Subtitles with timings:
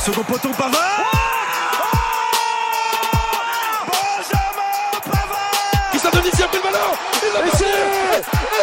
[0.00, 0.80] Second poteau Pavard.
[3.86, 5.90] Benjamin Pavard.
[5.90, 6.92] Christophe Dominici a pris le ballon.
[7.22, 7.64] Il l'a passé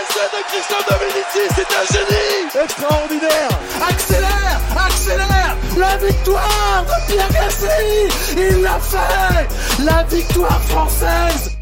[0.02, 2.64] Essai de Christophe Dominici, c'est un génie.
[2.64, 3.50] Extraordinaire.
[3.88, 5.56] Accélère Accélère.
[5.78, 9.84] La victoire de Pierre Gassi Il l'a fait.
[9.86, 11.56] La victoire française.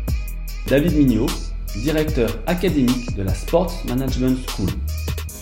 [0.68, 1.28] David Mignot,
[1.76, 4.70] directeur académique de la Sports Management School.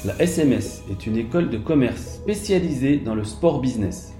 [0.05, 4.12] La SMS est une école de commerce spécialisée dans le sport business.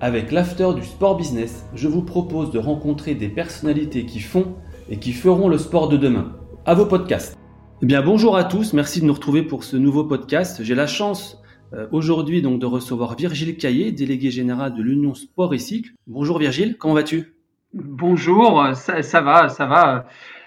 [0.00, 4.54] Avec l'after du sport business, je vous propose de rencontrer des personnalités qui font
[4.88, 6.36] et qui feront le sport de demain.
[6.66, 7.36] À vos podcasts.
[7.82, 8.74] Eh bien, bonjour à tous.
[8.74, 10.62] Merci de nous retrouver pour ce nouveau podcast.
[10.62, 15.52] J'ai la chance euh, aujourd'hui donc de recevoir Virgile Caillé, délégué général de l'Union Sport
[15.52, 15.90] et Cycle.
[16.06, 17.34] Bonjour Virgile, comment vas-tu?
[17.74, 20.06] Bonjour, ça, ça, va, ça va.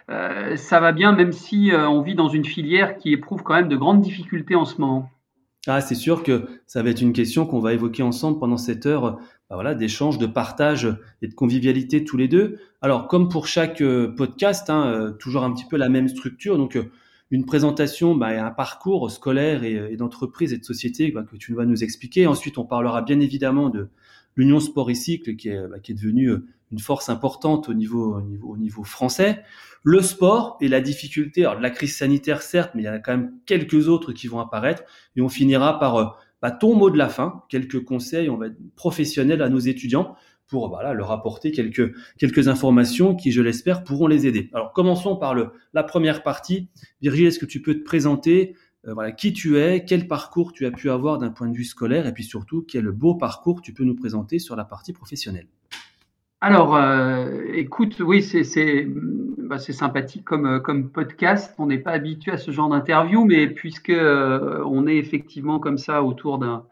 [0.09, 3.55] Euh, ça va bien, même si euh, on vit dans une filière qui éprouve quand
[3.55, 5.09] même de grandes difficultés en ce moment.
[5.67, 8.88] Ah, c'est sûr que ça va être une question qu'on va évoquer ensemble pendant cette
[8.88, 9.19] heure
[9.52, 10.88] bah voilà, d'échange, de partage
[11.21, 12.57] et de convivialité tous les deux.
[12.81, 16.57] Alors, comme pour chaque euh, podcast, hein, euh, toujours un petit peu la même structure.
[16.57, 16.89] Donc, euh,
[17.31, 21.66] une présentation, bah, un parcours scolaire et, d'entreprise et de société bah, que tu vas
[21.66, 22.27] nous expliquer.
[22.27, 23.89] Ensuite, on parlera bien évidemment de
[24.38, 26.31] l'Union Sport et Cycle qui est, devenue
[26.72, 29.44] une force importante au niveau français.
[29.83, 32.99] Le sport et la difficulté, alors la crise sanitaire certes, mais il y en a
[32.99, 34.83] quand même quelques autres qui vont apparaître.
[35.17, 39.42] Et on finira par bah, ton mot de la fin, quelques conseils, on va professionnels
[39.42, 40.16] à nos étudiants
[40.47, 44.50] pour voilà, leur apporter quelques, informations qui, je l'espère, pourront les aider.
[44.53, 45.34] Alors, commençons par
[45.74, 46.68] la première partie.
[47.01, 48.56] Virgile, est-ce que tu peux te présenter
[48.88, 51.63] euh, voilà, qui tu es, quel parcours tu as pu avoir d'un point de vue
[51.63, 55.47] scolaire, et puis surtout, quel beau parcours tu peux nous présenter sur la partie professionnelle?
[56.44, 58.88] Alors, euh, écoute, oui, c'est
[59.38, 61.53] bah, sympathique comme, euh, comme podcast.
[61.59, 65.78] On n'est pas habitué à ce genre d'interview, mais puisque euh, on est effectivement comme
[65.78, 66.66] ça autour d'un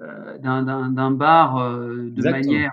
[0.00, 2.72] euh, d'un bar euh, de manière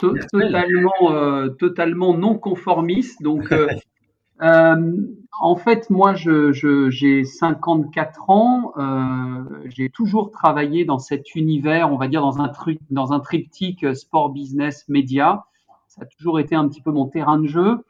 [0.00, 3.48] totalement totalement non conformiste, donc
[4.40, 8.72] en fait, moi, j'ai je, 54 ans.
[8.76, 13.20] Euh, j'ai toujours travaillé dans cet univers, on va dire dans un, truc, dans un
[13.20, 15.44] triptyque sport, business, média.
[15.88, 17.84] Ça a toujours été un petit peu mon terrain de jeu.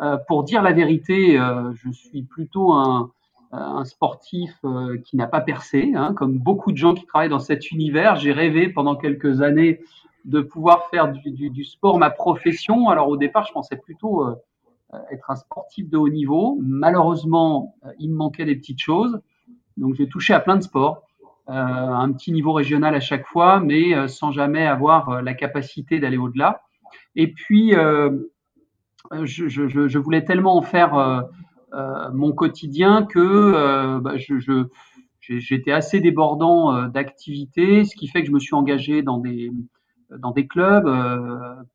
[0.00, 3.10] Euh, pour dire la vérité, euh, je suis plutôt un,
[3.52, 7.38] un sportif euh, qui n'a pas percé, hein, comme beaucoup de gens qui travaillent dans
[7.38, 8.16] cet univers.
[8.16, 9.80] J'ai rêvé pendant quelques années
[10.24, 12.88] de pouvoir faire du, du, du, sport ma profession.
[12.88, 14.34] Alors au départ, je pensais plutôt euh, euh,
[15.10, 16.58] être un sportif de haut niveau.
[16.62, 19.20] Malheureusement, euh, il me manquait des petites choses.
[19.76, 21.02] Donc j'ai touché à plein de sports,
[21.48, 26.18] euh, un petit niveau régional à chaque fois, mais sans jamais avoir la capacité d'aller
[26.18, 26.62] au-delà.
[27.16, 28.18] Et puis, je,
[29.98, 31.24] voulais tellement en faire
[32.12, 34.16] mon quotidien que bah,
[35.20, 39.50] j'étais assez débordant d'activités, ce qui fait que je me suis engagé dans des,
[40.46, 40.86] clubs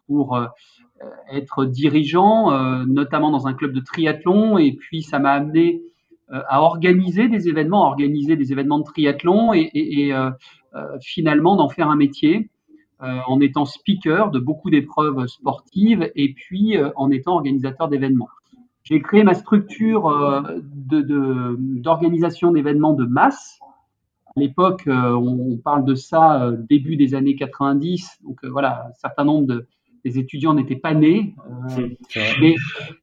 [0.05, 0.45] pour euh,
[1.31, 5.81] être dirigeant, euh, notamment dans un club de triathlon, et puis ça m'a amené
[6.31, 10.11] euh, à organiser des événements, à organiser des événements de triathlon et,
[11.01, 12.49] finalement d'en faire un métier.
[12.99, 18.29] en étant speaker de beaucoup d'épreuves sportives et puis en étant organisateur d'événements.
[18.83, 20.03] J'ai créé ma structure
[20.75, 23.59] d'organisation d'événements de masse.
[24.27, 29.47] À l'époque, on, parle de ça début des années 90, donc voilà, un certain nombre
[29.47, 29.67] de,
[30.03, 31.35] les étudiants n'étaient pas nés.
[31.77, 31.89] Euh,
[32.39, 32.55] mais,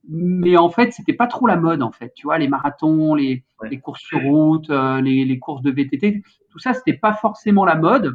[0.09, 2.13] mais, en fait, c'était pas trop la mode, en fait.
[2.15, 6.23] Tu vois, les marathons, les, les courses sur route, euh, les, les, courses de VTT,
[6.51, 8.15] tout ça, c'était pas forcément la mode.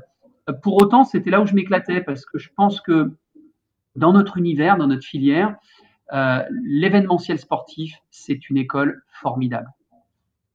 [0.49, 3.11] Euh, pour autant, c'était là où je m'éclatais parce que je pense que
[3.95, 5.55] dans notre univers, dans notre filière,
[6.13, 9.71] euh, l'événementiel sportif, c'est une école formidable.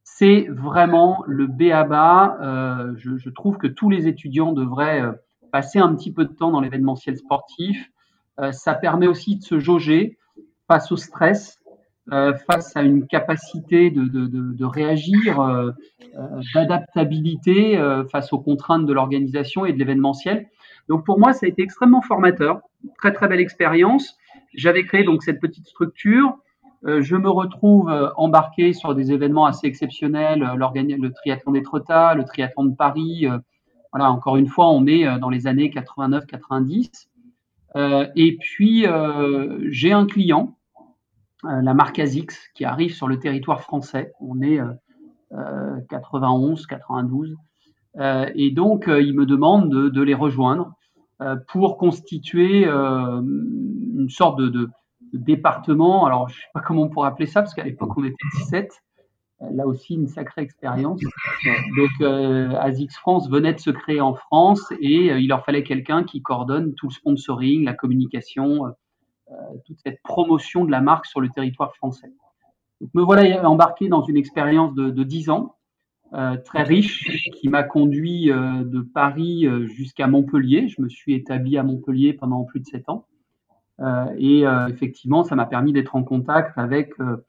[0.02, 2.38] C'est vraiment le B à bas.
[2.40, 5.02] Euh, je, je, trouve que tous les étudiants devraient
[5.52, 7.92] passer un petit peu de temps dans l'événementiel sportif,
[8.52, 10.18] ça permet aussi de se jauger
[10.68, 11.60] face au stress,
[12.12, 15.70] euh, face à une capacité de, de, de, réagir, euh,
[16.54, 17.80] d'adaptabilité
[18.12, 20.46] face aux contraintes de l'organisation et de l'événementiel.
[20.88, 22.60] Donc pour moi, ça a été extrêmement formateur,
[22.98, 24.18] très très belle expérience.
[24.54, 26.36] J'avais créé donc cette petite structure.
[26.84, 32.76] je me retrouve embarqué sur des événements assez exceptionnels, le triathlon des le triathlon de
[32.76, 33.26] Paris,
[33.92, 37.06] voilà, encore une fois, on est dans les années 89-90.
[37.76, 38.86] Et puis,
[39.70, 40.56] j'ai un client,
[41.42, 44.12] la marque ASICS, qui arrive sur le territoire français.
[44.20, 44.60] On est
[45.88, 47.34] 91, 92.
[48.34, 50.72] et donc, il me demande de, les rejoindre
[51.48, 54.68] pour constituer une sorte de,
[55.14, 56.06] département.
[56.06, 58.14] Alors, je ne sais pas comment on pourrait appeler ça, parce qu'à l'époque, on était
[58.38, 58.82] 17.
[59.52, 61.00] Là aussi, une sacrée expérience.
[61.76, 62.54] Donc, euh,
[62.90, 66.74] France venait de se créer en France et euh, il leur fallait quelqu'un qui coordonne
[66.74, 69.32] tout le sponsoring, la communication, euh,
[69.66, 72.12] toute cette promotion de la marque sur le territoire français.
[72.80, 75.56] Donc, me voilà embarqué dans une expérience de, de 10 ans,
[76.44, 80.68] très riche, qui m'a conduit de Paris jusqu'à Montpellier.
[80.68, 83.06] Je me suis établi à Montpellier pendant plus de 7 ans.
[83.80, 87.24] Euh, et euh, effectivement, ça m'a permis d'être en contact avec euh,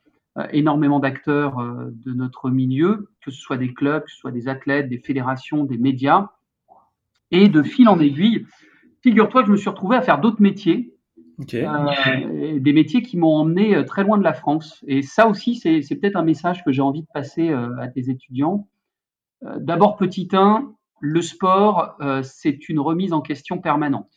[0.51, 1.57] énormément d'acteurs
[1.91, 5.63] de notre milieu, que ce soit des clubs, que ce soit des athlètes, des fédérations,
[5.63, 6.29] des médias.
[7.31, 8.45] Et de fil en aiguille,
[9.01, 10.93] figure-toi que je me suis retrouvé à faire d'autres métiers,
[12.59, 14.83] des métiers qui m'ont emmené très loin de la France.
[14.87, 18.67] Et ça aussi, c'est peut-être un message que j'ai envie de passer à tes étudiants.
[19.41, 24.15] D'abord, petit 1, le sport, c'est une remise en question permanente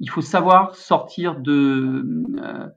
[0.00, 2.68] il faut savoir sortir de, euh,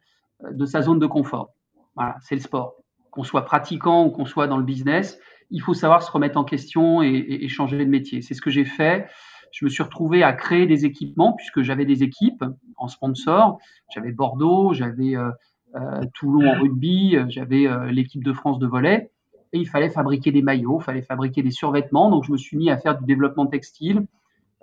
[0.52, 1.54] de sa zone de confort.
[1.96, 2.76] Voilà, c'est le sport.
[3.12, 6.44] Qu'on soit pratiquant ou qu'on soit dans le business, il faut savoir se remettre en
[6.44, 8.22] question et, changer de métier.
[8.22, 9.08] C'est ce que j'ai fait.
[9.52, 12.46] Je me suis retrouvé à créer des équipements puisque j'avais des équipes
[12.78, 13.60] en sponsor.
[13.94, 15.30] J'avais Bordeaux, j'avais euh,
[15.76, 19.12] euh, Toulon en rugby, j'avais l'équipe de France de volet.
[19.54, 22.10] Et il fallait fabriquer des maillots, il fallait fabriquer des survêtements.
[22.10, 24.06] Donc je me suis mis à faire du développement textile,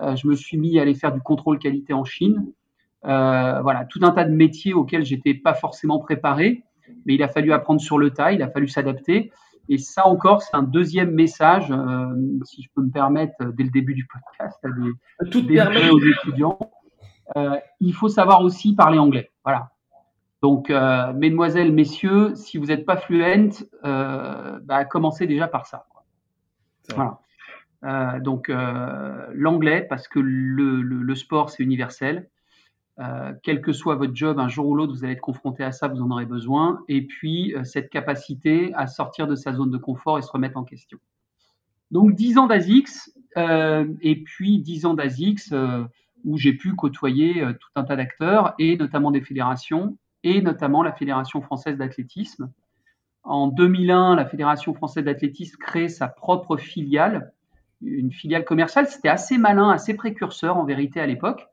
[0.00, 2.52] euh, je me suis mis à aller faire du contrôle qualité en Chine.
[3.04, 6.64] Euh, voilà, tout un tas de métiers auxquels j'étais pas forcément préparé,
[7.06, 9.32] mais il a fallu apprendre sur le tas, il a fallu s'adapter.
[9.69, 12.06] Et ça encore, c'est un deuxième message, euh,
[12.44, 16.00] si je peux me permettre, dès le début du podcast, à des, Tout des aux
[16.00, 16.58] étudiants.
[17.81, 19.31] il faut savoir aussi parler anglais.
[19.44, 19.70] Voilà.
[20.40, 25.85] Donc, mesdemoiselles, messieurs, si vous n'êtes pas fluent, bah, commencez déjà par ça.
[26.94, 27.19] Voilà.
[27.85, 32.29] Euh, donc euh, l'anglais, parce que le, le, sport, c'est universel.
[33.00, 35.73] Euh, quel que soit votre job, un jour ou l'autre, vous allez être confronté à
[35.73, 36.83] ça, vous en aurez besoin.
[36.89, 40.65] Et puis, cette capacité à sortir de sa zone de confort et se remettre en
[40.65, 40.99] question.
[41.91, 45.55] Donc, 10 ans d'ASICS, et puis 10 ans d'ASICS
[46.25, 50.93] où j'ai pu côtoyer tout un tas d'acteurs, et notamment des fédérations, et notamment la
[50.93, 52.50] Fédération française d'athlétisme.
[53.23, 57.33] En 2001, la Fédération française d'athlétisme crée sa propre filiale
[57.81, 58.87] une filiale commerciale.
[58.89, 61.47] C'était assez malin, assez précurseur en vérité à l'époque,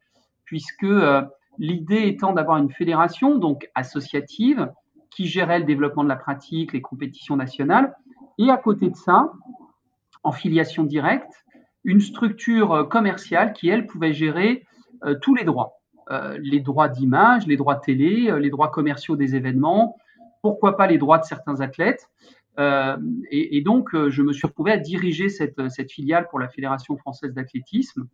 [0.46, 1.22] puisque euh,
[1.58, 4.72] l'idée étant d'avoir une fédération donc associative
[5.10, 7.96] qui gérait le développement de la pratique, les compétitions nationales,
[8.38, 9.32] et à côté de ça,
[10.24, 11.46] en filiation directe,
[11.84, 14.66] une structure euh, commerciale qui, elle, pouvait gérer
[15.04, 15.74] euh, tous les droits.
[16.40, 19.96] les droits d'image, les droits télé, les droits commerciaux des événements,
[20.44, 22.12] pourquoi pas les droits de certains athlètes.
[23.32, 28.08] Et, donc, je me suis retrouvé à diriger cette filiale pour la Fédération française d'athlétisme.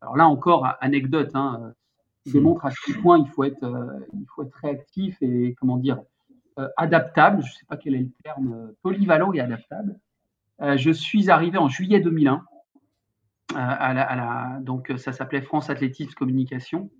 [0.00, 1.72] Alors là encore, anecdote, hein,
[2.24, 2.32] qui hmm.
[2.34, 6.00] démontre à quel point il faut être, euh, il faut être réactif et comment dire
[6.76, 7.42] adaptable.
[7.42, 9.98] Je ne sais pas quel est le terme, polyvalent et adaptable.
[10.60, 12.44] je suis arrivé en juillet 2001.
[13.56, 16.90] À la, à la, donc ça s'appelait France Athlétisme Communication.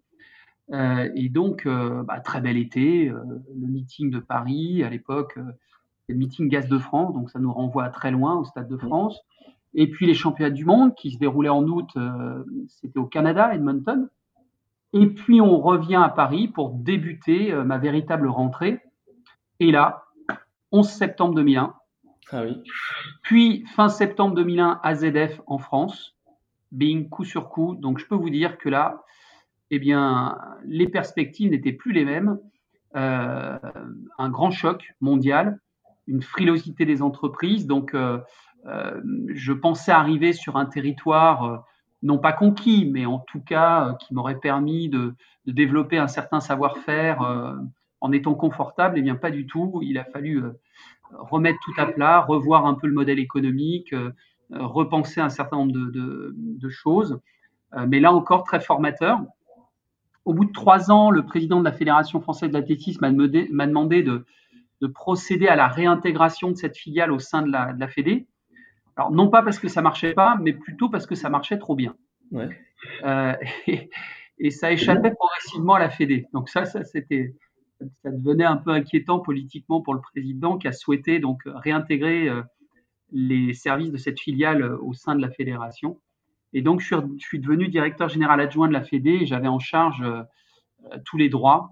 [0.72, 5.38] et donc, bah, très bel été, le meeting de Paris à l'époque
[6.08, 8.76] le meeting Gaz de France, donc ça nous renvoie à très loin au Stade de
[8.76, 9.20] France.
[9.75, 13.54] Et puis les championnats du monde qui se déroulaient en août, euh, c'était au Canada,
[13.54, 14.09] Edmonton.
[14.93, 18.81] Et puis on revient à Paris pour débuter euh, ma véritable rentrée.
[19.61, 20.04] Et là,
[20.73, 21.75] 11 septembre 2001.
[22.31, 22.62] Ah oui.
[23.23, 26.14] Puis fin septembre 2001, AZF en France.
[26.73, 27.75] Bing, coup sur coup.
[27.75, 29.04] Donc je peux vous dire que là,
[29.71, 32.38] eh bien, les perspectives n'étaient plus les mêmes.
[32.97, 33.59] Euh,
[34.19, 35.59] un grand choc mondial
[36.07, 37.66] une frilosité des entreprises.
[37.66, 38.19] Donc, euh,
[38.64, 41.56] je pensais arriver sur un territoire euh,
[42.02, 45.14] non pas conquis, mais en tout cas qui m'aurait permis de,
[45.47, 47.21] développer un certain savoir-faire
[48.00, 48.97] en étant confortable.
[48.97, 49.80] Et eh bien, pas du tout.
[49.83, 50.42] Il a fallu
[51.11, 53.94] remettre tout à plat, revoir un peu le modèle économique,
[54.50, 57.21] repenser un certain nombre de, choses.
[57.87, 59.21] mais là encore, très formateur.
[60.26, 64.25] Au bout de trois ans, le président de la Fédération française d'athlétisme m'a demandé de,
[64.80, 68.26] de procéder à la réintégration de cette filiale au sein de la, la Fédé.
[68.96, 71.74] Alors, non pas parce que ça marchait pas, mais plutôt parce que ça marchait trop
[71.74, 71.94] bien.
[73.04, 73.34] Euh,
[74.38, 76.26] et, ça échappait progressivement à la Fédé.
[76.32, 77.34] Donc ça, ça c'était,
[78.02, 82.42] ça devenait un peu inquiétant politiquement pour le président qui a souhaité donc réintégrer euh,
[83.10, 86.00] les services de cette filiale au sein de la fédération.
[86.52, 90.02] Et donc, je suis, devenu directeur général adjoint de la Fédé et j'avais en charge
[90.02, 90.22] euh,
[91.04, 91.70] tous les droits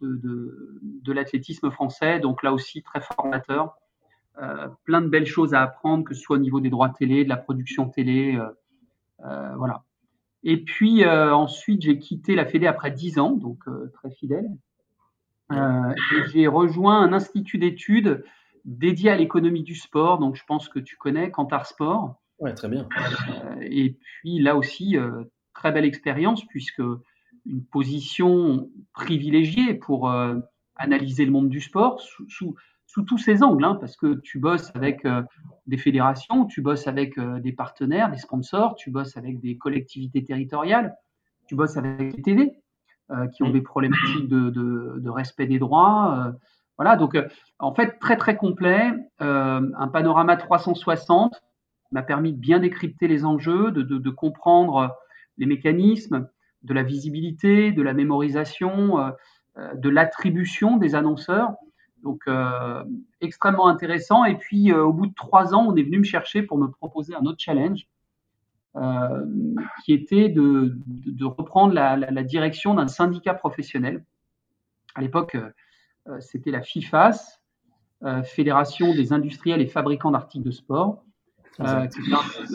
[0.00, 2.20] de, l'athlétisme français.
[2.20, 3.76] Donc là aussi, très formateur.
[4.84, 7.28] Plein de belles choses à apprendre, que ce soit au niveau des droits télé, de
[7.28, 8.38] la production télé.
[9.18, 9.84] voilà.
[10.42, 13.58] Et puis ensuite, j'ai quitté la Fédé après dix ans, donc
[13.92, 14.48] très fidèle.
[16.32, 18.24] j'ai rejoint un institut d'études
[18.64, 20.18] dédié à l'économie du sport.
[20.18, 22.16] Donc, je pense que tu connais Cantar Sport.
[22.38, 22.88] Oui, très bien.
[22.98, 26.82] Euh, et puis là aussi, euh, très belle expérience puisque
[27.46, 30.36] une position privilégiée pour euh,
[30.76, 32.54] analyser le monde du sport sous, sous,
[32.92, 35.06] sous tous ses angles, hein, parce que tu bosses avec
[35.66, 40.96] des fédérations, tu bosses avec des partenaires, des sponsors, tu bosses avec des collectivités territoriales,
[41.46, 42.52] tu bosses avec les TV
[43.32, 46.32] qui ont des problématiques de, de, de respect des droits.
[46.76, 47.16] voilà, donc
[47.60, 51.40] en fait très très complet, un panorama 360
[51.92, 54.94] m'a permis de bien décrypter les enjeux, de, comprendre
[55.38, 56.28] les mécanismes,
[56.62, 59.10] de la visibilité, de la mémorisation, euh,
[59.56, 61.54] euh, de l'attribution des annonceurs.
[62.02, 62.84] Donc, euh,
[63.20, 64.24] extrêmement intéressant.
[64.24, 67.14] Et puis, au bout de trois ans, on est venu me chercher pour me proposer
[67.14, 67.86] un autre challenge,
[69.84, 70.74] qui était de,
[71.24, 74.04] reprendre la, la direction d'un syndicat professionnel.
[74.94, 75.36] À l'époque,
[76.20, 77.40] c'était la FIFAS,
[78.24, 81.04] Fédération des industriels et fabricants d'articles de sport.
[81.60, 81.86] Euh,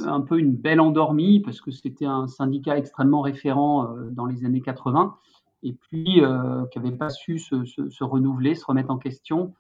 [0.08, 4.46] un, peu une belle endormie parce que c'était un syndicat extrêmement référent euh, dans les
[4.46, 5.16] années 80
[5.66, 9.54] et puis euh, qui n'avait pas su se, renouveler, se remettre en question.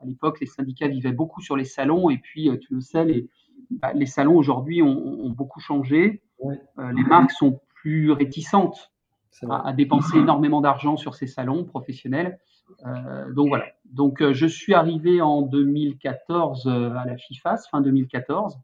[0.00, 3.28] À l'époque, les syndicats vivaient beaucoup sur les salons et puis, tu le sais, les,
[3.70, 6.22] bah, les salons aujourd'hui ont, beaucoup changé.
[6.42, 8.92] les marques sont plus réticentes
[9.48, 12.40] à, dépenser énormément d'argent sur ces salons professionnels.
[13.30, 13.66] donc voilà.
[13.84, 18.58] Donc je suis arrivé en 2014 à la FIFAS, fin 2014.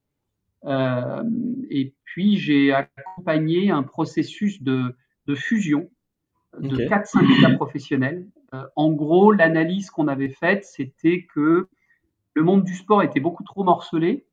[0.64, 1.22] Euh,
[1.70, 4.94] et puis, j'ai accompagné un processus de,
[5.34, 5.90] fusion
[6.60, 8.26] de quatre syndicats professionnels.
[8.54, 11.68] Euh, en gros, l'analyse qu'on avait faite, c'était que
[12.34, 14.26] le monde du sport était beaucoup trop morcelé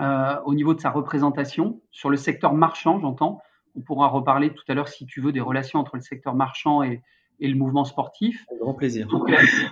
[0.00, 3.40] euh, au niveau de sa représentation, sur le secteur marchand, j'entends.
[3.76, 6.82] On pourra reparler tout à l'heure, si tu veux, des relations entre le secteur marchand
[6.82, 7.02] et,
[7.42, 8.44] le mouvement sportif.
[8.52, 9.08] Un grand plaisir.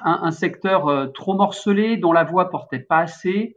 [0.05, 3.57] un, un, secteur trop morcelé, dont la voix portait pas assez,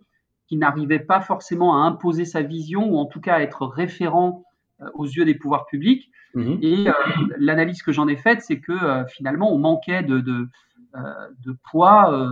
[0.52, 4.44] qui n'arrivait pas forcément à imposer sa vision ou en tout cas à être référent
[4.44, 4.51] euh,
[4.94, 6.12] aux yeux des pouvoirs publics.
[6.34, 6.60] Mhm.
[6.62, 6.94] Et euh,
[7.38, 10.48] l'analyse que j'en ai faite, c'est que euh, finalement, on manquait de, de,
[10.94, 12.30] de poids,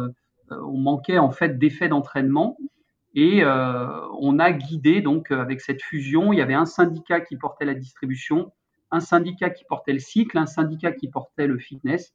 [0.51, 2.57] on manquait en fait d'effets d'entraînement.
[3.15, 7.65] Et on a guidé donc avec cette fusion, il y avait un syndicat qui portait
[7.65, 8.51] la distribution,
[8.91, 12.13] un syndicat qui portait le cycle, un syndicat qui portait le fitness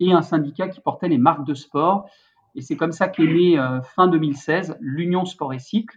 [0.00, 2.08] et un syndicat qui portait les marques de sport.
[2.54, 5.96] Et c'est comme ça qu'est né euh, fin 2016 l'Union Sport et Cycle,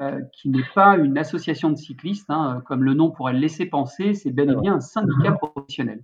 [0.00, 3.40] euh, qui n'est pas une association de cyclistes, hein, euh, comme le nom pourrait le
[3.40, 6.02] laisser penser, c'est bel et bien un syndicat professionnel.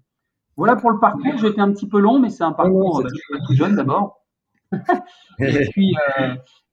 [0.56, 1.38] Voilà pour le parcours.
[1.38, 4.26] J'étais un petit peu long, mais c'est un parcours euh, jeune d'abord.
[5.38, 5.94] et puis,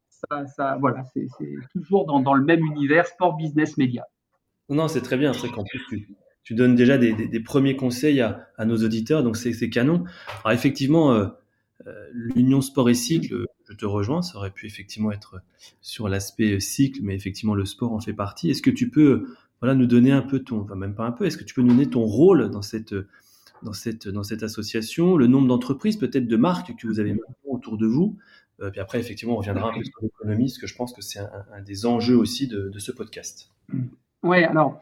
[0.09, 1.27] ça, voilà, c'est
[1.71, 4.03] toujours dans, le même univers, sport, business, média.
[4.67, 5.31] Non, c'est très bien.
[5.31, 6.07] C'est qu'en plus,
[6.43, 10.03] tu, donnes déjà des, premiers conseils à, à, nos auditeurs, donc c'est canon.
[10.43, 11.27] Alors, effectivement, euh,
[12.11, 15.41] l'union sport et cycle, je te rejoins, ça aurait pu effectivement être
[15.81, 18.49] sur l'aspect cycle, mais effectivement le sport en fait partie.
[18.49, 19.27] Est-ce que tu peux
[19.61, 21.61] voilà, nous donner un peu ton, enfin même pas un peu, est-ce que tu peux
[21.61, 22.93] nous donner ton rôle dans cette,
[23.63, 27.77] dans cette, dans cette association, le nombre d'entreprises, peut-être de marques que vous avez autour
[27.77, 28.17] de vous?
[28.61, 31.01] Euh, Puis après, effectivement, on reviendra un peu sur l'économie, parce que je pense que
[31.01, 33.49] c'est un, des enjeux aussi de, de ce podcast.
[34.25, 34.81] Oui, alors,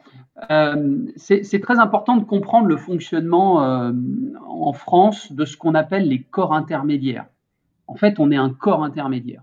[0.50, 3.92] euh, c'est très important de comprendre le fonctionnement euh,
[4.48, 7.26] en France de ce qu'on appelle les corps intermédiaires.
[7.86, 9.42] En fait, on est un corps intermédiaire.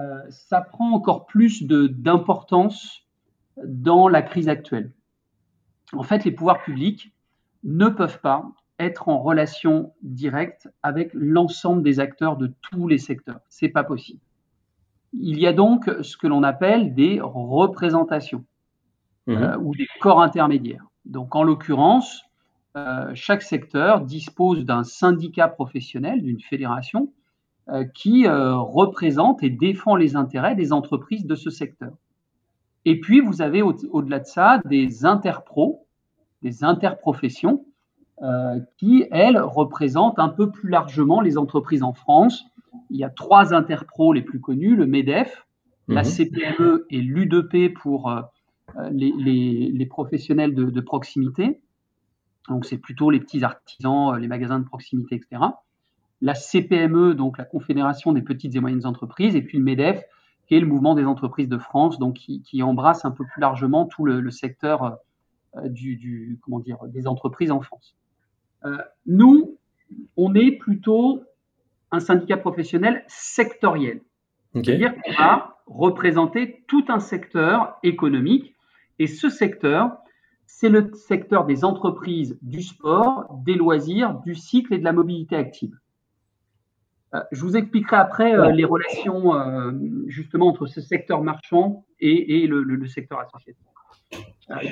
[0.00, 3.02] Euh, ça prend encore plus d'importance
[3.62, 4.90] dans la crise actuelle.
[5.92, 7.12] En fait, les pouvoirs publics
[7.62, 13.40] ne peuvent pas être en relation directe avec l'ensemble des acteurs de tous les secteurs.
[13.50, 14.20] C'est pas possible.
[15.12, 18.46] Il y a donc ce que l'on appelle des représentations.
[19.30, 19.66] Euh, mhm.
[19.66, 20.84] ou des corps intermédiaires.
[21.04, 22.22] Donc, en l'occurrence,
[22.76, 27.12] euh, chaque secteur dispose d'un syndicat professionnel, d'une fédération,
[27.68, 31.92] euh, qui représente et défend les intérêts des entreprises de ce secteur.
[32.84, 35.86] Et puis, vous avez au-delà de ça des interpros,
[36.42, 37.64] des interprofessions,
[38.76, 42.44] qui, elles, représentent un peu plus largement les entreprises en France.
[42.90, 45.46] Il y a trois interpros les plus connus, le MEDEF,
[45.88, 46.08] la mhm.
[46.08, 48.10] CPME et l'U2P pour
[48.76, 51.60] euh, les, professionnels de, proximité.
[52.48, 55.42] Donc, c'est plutôt les petits artisans, euh, les magasins de proximité, etc.
[56.20, 60.02] La CPME, donc la Confédération des petites et moyennes entreprises, et puis le MEDEF,
[60.46, 63.86] qui est le mouvement des entreprises de France, donc qui, embrasse un peu plus largement
[63.86, 64.98] tout le, secteur
[65.64, 67.96] du, comment dire, des entreprises en France.
[69.06, 69.56] nous,
[70.16, 71.22] on est plutôt
[71.92, 74.00] un syndicat professionnel sectoriel.
[74.54, 78.56] C'est-à-dire qu'on va représenter tout un secteur économique
[79.00, 79.96] et ce secteur,
[80.46, 85.36] c'est le secteur des entreprises du sport, des loisirs, du cycle et de la mobilité
[85.36, 85.74] active.
[87.14, 89.72] Euh, je vous expliquerai après euh, les relations euh,
[90.06, 93.64] justement entre ce secteur marchand et, le, secteur associatif.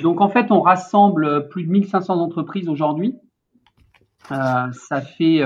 [0.02, 3.16] donc en fait, on rassemble plus de 1500 entreprises aujourd'hui.
[4.28, 5.42] ça fait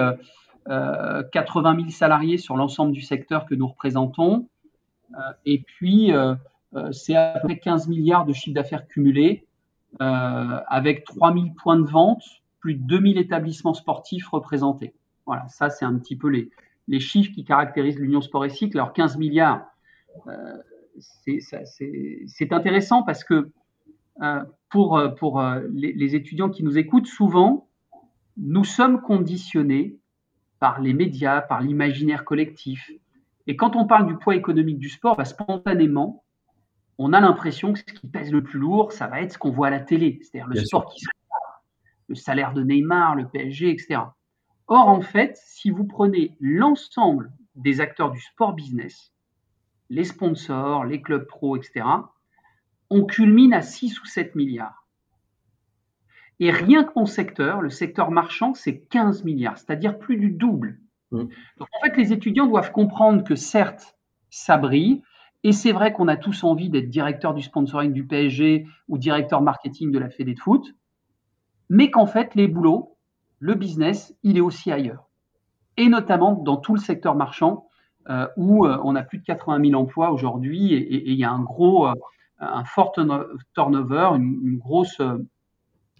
[0.66, 4.48] 80 000 salariés sur l'ensemble du secteur que nous représentons.
[5.46, 6.12] et puis,
[6.92, 9.46] c'est à peu près 15 milliards de chiffre d'affaires cumulés
[10.00, 12.22] euh, avec 3000 points de vente,
[12.60, 14.94] plus de 2000 établissements sportifs représentés.
[15.26, 16.50] Voilà, ça c'est un petit peu les,
[16.88, 18.78] les chiffres qui caractérisent l'Union Sport et Cycle.
[18.78, 19.66] Alors 15 milliards,
[20.28, 20.56] euh,
[21.26, 23.50] c'est intéressant parce que
[24.22, 27.68] euh, pour, pour les, les, étudiants qui nous écoutent, souvent,
[28.38, 29.98] nous sommes conditionnés
[30.58, 32.90] par les médias, par l'imaginaire collectif.
[33.46, 36.24] Et quand on parle du poids économique du sport, bah, spontanément,
[36.98, 39.50] on a l'impression que ce qui pèse le plus lourd, ça va être ce qu'on
[39.50, 41.08] voit à la télé, c'est-à-dire le sport qui se
[42.08, 44.00] le salaire de Neymar, le PSG, etc.
[44.66, 49.12] Or, en fait, si vous prenez l'ensemble des acteurs du sport business,
[49.88, 51.86] les sponsors, les clubs pro, etc.,
[52.90, 54.86] on culmine à 6 ou 7 milliards.
[56.38, 60.80] Et rien que mon secteur, le secteur marchand, c'est 15 milliards, c'est-à-dire plus du double.
[61.12, 61.24] Mmh.
[61.58, 63.96] Donc en fait, les étudiants doivent comprendre que certes,
[64.28, 65.02] ça brille,
[65.44, 69.42] et c'est vrai qu'on a tous envie d'être directeur du sponsoring du PSG ou directeur
[69.42, 70.74] marketing de la Fédé de foot,
[71.68, 72.96] mais qu'en fait, les boulots,
[73.38, 75.08] le business, il est aussi ailleurs.
[75.76, 77.66] Et notamment dans tout le secteur marchand,
[78.08, 81.30] euh, où euh, on a plus de 80 000 emplois aujourd'hui et il y a
[81.30, 81.94] un gros, euh,
[82.40, 82.92] un fort
[83.54, 85.00] turnover, une, grosse,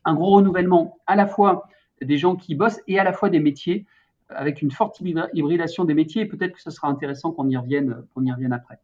[0.05, 1.69] un gros renouvellement à la fois
[2.01, 3.87] des gens qui bossent et à la fois des métiers
[4.35, 6.27] avec une forte hybridation des métiers.
[6.27, 8.79] Peut-être que ce sera intéressant qu'on y revienne, qu'on y revienne après.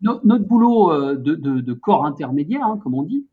[0.00, 3.26] Notre boulot euh, de, corps intermédiaire, hein, comme on dit,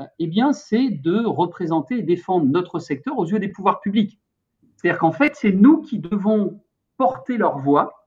[0.00, 4.20] euh, eh bien, c'est de représenter et défendre notre secteur aux yeux des pouvoirs publics.
[4.76, 6.60] C'est-à-dire qu'en fait, c'est nous qui devons
[6.96, 8.06] porter leur voix,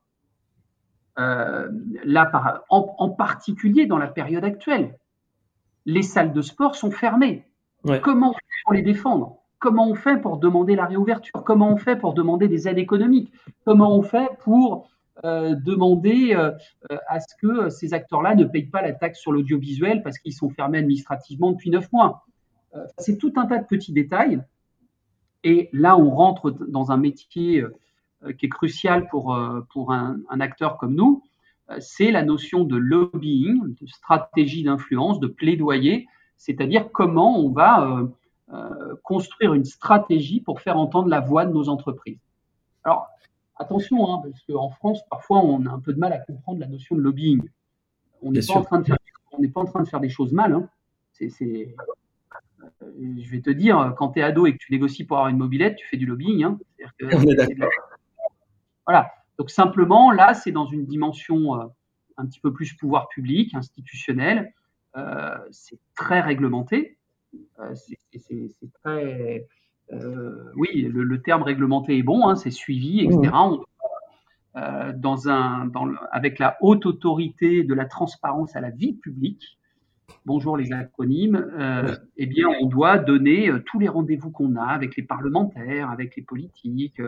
[1.19, 1.69] euh,
[2.03, 4.97] là, en, particulier dans la période actuelle.
[5.85, 7.45] Les salles de sport sont fermées.
[8.03, 8.33] Comment
[8.67, 9.40] on les défendre?
[9.61, 11.43] Comment on fait pour demander la réouverture?
[11.45, 13.31] Comment on fait pour demander des aides économiques?
[13.63, 14.89] Comment on fait pour
[15.23, 16.51] euh, demander euh,
[17.07, 20.49] à ce que ces acteurs-là ne payent pas la taxe sur l'audiovisuel parce qu'ils sont
[20.49, 22.25] fermés administrativement depuis neuf mois?
[22.75, 24.41] Euh, C'est tout un tas de petits détails.
[25.43, 27.63] Et là, on rentre dans un métier
[28.39, 29.37] qui est crucial pour,
[29.73, 31.23] pour un, acteur comme nous,
[31.79, 36.07] c'est la notion de lobbying, de stratégie d'influence, de plaidoyer,
[36.41, 38.07] c'est-à-dire comment on va euh,
[39.03, 42.19] construire une stratégie pour faire entendre la voix de nos entreprises.
[42.83, 43.07] Alors,
[43.61, 46.67] attention, hein, parce qu'en France, parfois, on a un peu de mal à comprendre la
[46.67, 47.41] notion de lobbying.
[48.21, 48.97] On n'est pas, en train de faire,
[49.53, 50.53] pas en train de faire des choses mal.
[50.53, 50.69] Hein.
[51.21, 51.65] Euh,
[52.91, 55.37] je vais te dire, quand tu es ado et que tu négocies pour avoir une
[55.37, 56.43] mobilette, tu fais du lobbying.
[56.43, 56.59] Hein.
[57.01, 57.69] on est d'accord.
[58.85, 59.11] Voilà.
[59.37, 61.65] Donc simplement, là, c'est dans une dimension euh,
[62.17, 64.53] un petit peu plus pouvoir public, institutionnel.
[65.51, 66.97] c'est très réglementé.
[67.59, 69.47] Euh, c'est très.
[69.91, 73.19] Euh, oui, le, terme réglementé est bon, hein, c'est suivi, etc.
[73.21, 73.57] Mmh.
[74.57, 79.57] Euh, dans un, dans avec la haute autorité de la transparence à la vie publique,
[80.25, 81.45] bonjour les acronymes,
[82.17, 86.23] eh bien, on doit donner tous les rendez-vous qu'on a avec les parlementaires, avec les
[86.23, 87.01] politiques,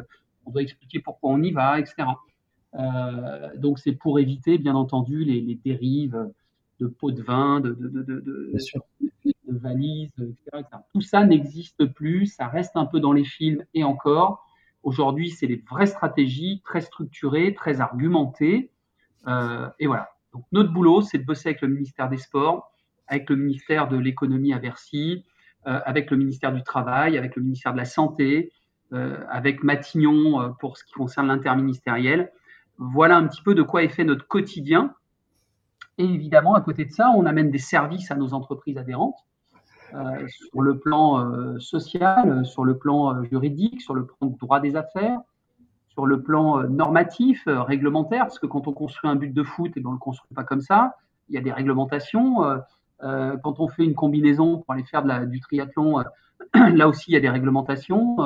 [0.46, 2.08] on doit expliquer pourquoi on y va, etc.
[3.58, 6.30] donc, c'est pour éviter, bien entendu, les, dérives
[6.80, 8.54] de pots de vin, de, de, de, de
[9.58, 10.64] valises, etc.,
[10.94, 14.46] Tout ça n'existe plus, ça reste un peu dans les films et encore.
[14.84, 18.70] Aujourd'hui, c'est les vraies stratégies très structurées, très argumentées.
[19.28, 20.10] Euh, et voilà.
[20.34, 22.72] Donc, notre boulot, c'est de bosser avec le ministère des Sports,
[23.08, 25.24] avec le ministère de l'économie à Bercy,
[25.68, 28.52] euh, avec le ministère du Travail, avec le ministère de la Santé,
[28.92, 32.32] euh, avec Matignon pour ce qui concerne l'interministériel.
[32.78, 34.94] Voilà un petit peu de quoi est fait notre quotidien.
[35.98, 39.18] Et évidemment, à côté de ça, on amène des services à nos entreprises adhérentes.
[39.96, 44.60] Euh, sur le plan euh, social, euh, sur le plan juridique, sur le plan droit
[44.60, 45.20] des affaires,
[45.90, 49.74] sur le plan normatif, réglementaire, parce que quand on construit un but de foot, et
[49.76, 50.96] eh ben, on ne le construit pas comme ça,
[51.30, 52.38] il y a des réglementations.
[53.00, 56.04] quand on fait une combinaison pour aller faire du triathlon,
[56.56, 58.18] là aussi, il y a des réglementations.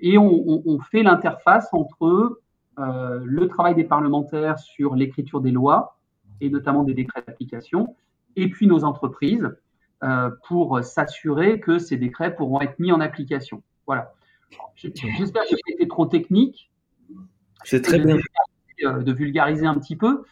[0.00, 2.40] et on fait l'interface entre
[2.78, 5.98] le travail des parlementaires sur l'écriture des lois
[6.40, 7.94] et notamment des décrets d'application,
[8.42, 9.48] et puis nos entreprises
[10.46, 13.62] pour s'assurer que ces décrets pourront être mis en application.
[13.86, 14.14] Voilà.
[14.74, 16.70] J'espère que j'ai été trop technique.
[17.64, 18.16] C'est très bien.
[18.82, 20.22] De vulgariser un petit peu,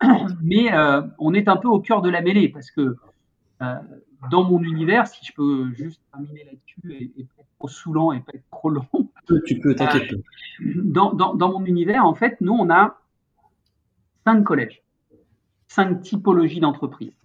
[0.42, 0.70] mais
[1.18, 2.96] on est un peu au cœur de la mêlée parce que
[4.30, 8.20] dans mon univers, si je peux juste terminer là-dessus et, pas être trop saoulant et
[8.20, 8.86] pas être trop long.
[9.46, 10.14] Tu peux, t'inquiète.
[10.60, 12.98] dans, dans, dans, mon univers, en fait, nous, on a
[14.24, 14.82] cinq collèges,
[15.68, 17.17] cinq typologies d'entreprises.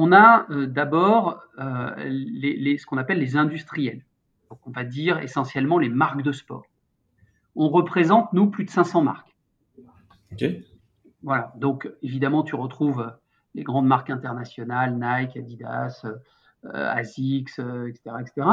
[0.00, 4.04] On a euh, d'abord euh, les, les, ce qu'on appelle les industriels.
[4.48, 6.66] Donc, on va dire essentiellement les marques de sport.
[7.56, 9.34] On représente, nous, plus de 500 marques.
[10.30, 10.44] OK.
[11.24, 11.52] Voilà.
[11.56, 13.12] Donc, évidemment, tu retrouves
[13.56, 17.58] les grandes marques internationales, Nike, Adidas, euh, ASICS,
[17.88, 18.46] etc., etc.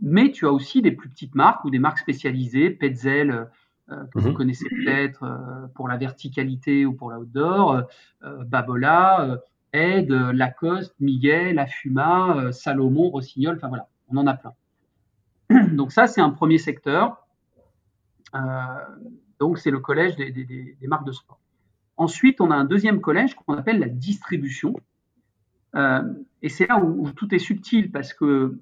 [0.00, 3.48] Mais tu as aussi des plus petites marques ou des marques spécialisées, Petzel,
[3.90, 4.34] euh, que vous mhm.
[4.34, 7.82] connaissez peut-être euh, pour la verticalité ou pour l'outdoor,
[8.46, 9.40] Babola,
[9.72, 14.54] Ed, Lacoste, Miguel, Afuma, Salomon, Rossignol, enfin voilà, on en a plein.
[15.72, 17.26] Donc ça, c'est un premier secteur.
[19.38, 21.38] donc c'est le collège des, des marques de sport.
[21.96, 24.74] Ensuite, on a un deuxième collège qu'on appelle la distribution.
[25.74, 26.02] Euh,
[26.42, 28.58] et c'est là où, tout est subtil parce que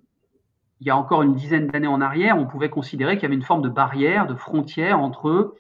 [0.81, 3.35] il y a encore une dizaine d'années en arrière, on pouvait considérer qu'il y avait
[3.35, 5.55] une forme de barrière, de frontière entre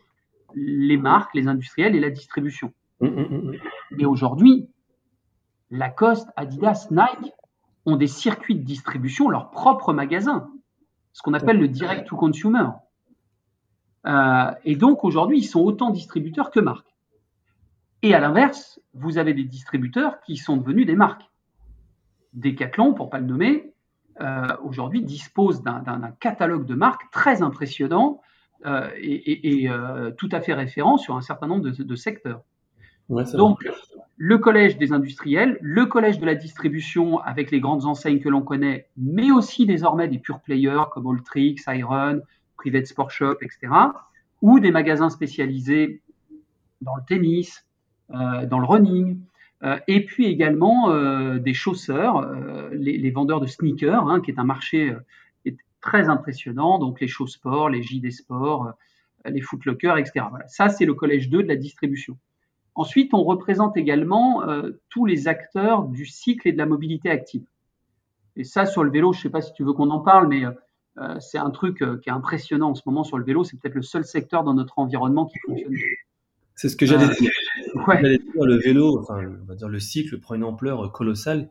[0.54, 2.72] les marques, les industriels et la distribution.
[3.00, 3.56] Mmh, mmh,
[3.98, 4.68] mmh, aujourd'hui,
[5.70, 7.32] Lacoste, Adidas, Nike
[7.86, 10.50] ont des circuits de distribution, leurs propres magasins,
[11.12, 12.68] ce qu'on appelle le direct to consumer.
[14.06, 16.94] Euh, et donc aujourd'hui, ils sont autant distributeurs que marques.
[18.02, 21.28] Et à l'inverse, vous avez des distributeurs qui sont devenus des marques.
[22.32, 23.74] Decathlon, pour pas le nommer,
[24.20, 28.20] euh, aujourd'hui dispose d'un catalogue de marques très impressionnant
[28.66, 29.68] euh, et,
[30.16, 32.42] tout à fait référent sur un certain nombre de, secteurs.
[33.08, 33.66] Donc,
[34.22, 38.42] le collège des industriels, le collège de la distribution avec les grandes enseignes que l'on
[38.42, 42.20] connaît, mais aussi désormais des pure players comme Alltrix, Iron,
[42.58, 43.72] Private Sport Shop, etc.,
[44.42, 46.02] ou des magasins spécialisés
[46.82, 47.64] dans le tennis,
[48.10, 49.20] euh, dans le running,
[49.62, 52.30] euh, et puis également euh, des chausseurs,
[52.72, 54.94] les, vendeurs de sneakers, hein, qui est un marché
[55.80, 58.74] très impressionnant, donc les chaussures sport, les JD Sport,
[59.24, 60.26] les footlockers, etc.
[60.28, 60.46] Voilà.
[60.46, 62.18] Ça, c'est le collège 2 de la distribution.
[62.74, 64.42] Ensuite, on représente également
[64.88, 67.44] tous les acteurs du cycle et de la mobilité active.
[68.36, 70.28] Et ça, sur le vélo, je ne sais pas si tu veux qu'on en parle,
[70.28, 70.44] mais
[71.18, 73.44] c'est un truc qui est impressionnant en ce moment sur le vélo.
[73.44, 75.74] C'est peut-être le seul secteur dans notre environnement qui fonctionne.
[76.54, 77.30] C'est ce que j'allais dire.
[77.74, 81.48] Le vélo, enfin, on va dire le cycle prend une ampleur colossale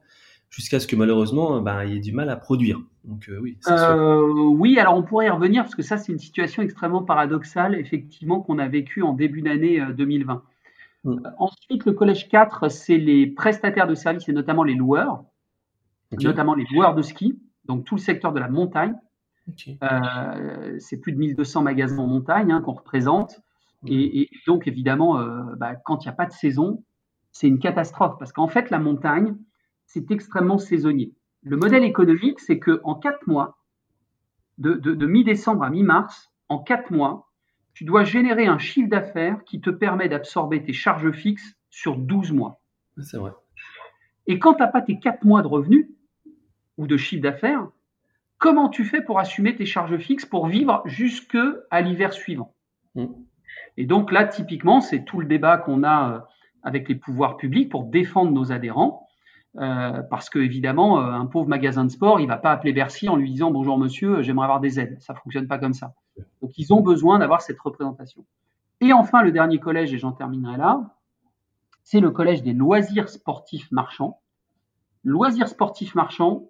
[0.49, 2.79] jusqu'à ce que malheureusement, ben, il y ait du mal à produire.
[3.05, 3.57] Donc euh, oui.
[3.67, 7.75] Euh, oui, alors on pourrait y revenir parce que ça, c'est une situation extrêmement paradoxale,
[7.75, 10.43] effectivement, qu'on a vécue en début d'année 2020.
[11.05, 11.33] Euh, mm.
[11.37, 15.23] ensuite, le collège 4, c'est les prestataires de services et notamment les loueurs,
[16.11, 18.95] notamment les loueurs de ski, donc tout le secteur de la montagne.
[20.79, 23.41] c'est plus de 1200 magasins en montagne hein, qu'on représente.
[23.87, 26.83] Et, donc, évidemment, euh, bah, quand il n'y a pas de saison,
[27.31, 29.35] c'est une catastrophe parce qu'en fait, la montagne,
[29.85, 31.13] c'est extrêmement saisonnier.
[31.43, 33.57] Le modèle économique, c'est qu'en quatre mois,
[34.57, 37.28] de, mi-décembre à mi-mars, en quatre mois,
[37.79, 42.33] tu dois générer un chiffre d'affaires qui te permet d'absorber tes charges fixes sur 12
[42.33, 42.59] mois.
[42.97, 43.31] C'est vrai.
[44.27, 45.87] Et quand tu n'as pas tes quatre mois de revenus
[46.77, 47.69] ou de chiffre d'affaires,
[48.37, 52.53] comment tu fais pour assumer tes charges fixes pour vivre jusqu'à l'hiver suivant?
[52.95, 53.05] Mmh.
[53.77, 56.19] Et donc là, typiquement, c'est tout le débat qu'on a euh,
[56.63, 59.07] avec les pouvoirs publics pour défendre nos adhérents.
[59.55, 63.07] Euh, parce que évidemment, euh, un pauvre magasin de sport, il va pas appeler Bercy
[63.07, 64.97] en lui disant bonjour monsieur, j'aimerais avoir des aides.
[64.99, 65.93] Ça fonctionne pas comme ça.
[66.41, 68.25] Donc ils ont besoin d'avoir cette représentation.
[68.81, 70.95] Et enfin, le dernier collège, et j'en terminerai là,
[71.83, 74.19] c'est le collège des loisirs sportifs marchands.
[75.03, 76.49] Loisirs sportifs marchands,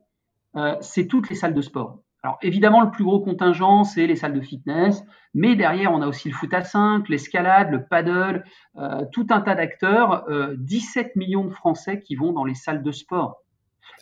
[0.81, 1.99] c'est toutes les salles de sport.
[2.21, 5.03] Alors évidemment, le plus gros contingent, c'est les salles de fitness,
[5.33, 8.43] mais derrière, on a aussi le foot à 5, l'escalade, le paddle,
[8.77, 10.25] euh, tout un tas d'acteurs,
[10.57, 13.43] 17 euh, millions de Français qui vont dans les salles de sport.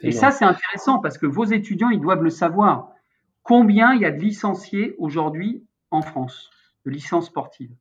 [0.02, 2.92] Et ça, c'est intéressant parce que vos étudiants, ils doivent le savoir.
[3.48, 6.50] Combien il y a de licenciés aujourd'hui en France,
[6.86, 7.72] de licences sportives?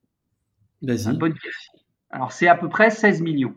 [0.80, 1.16] Vas-y.
[1.16, 1.72] Bonne question.
[2.10, 3.54] Alors, c'est à peu près 16 millions.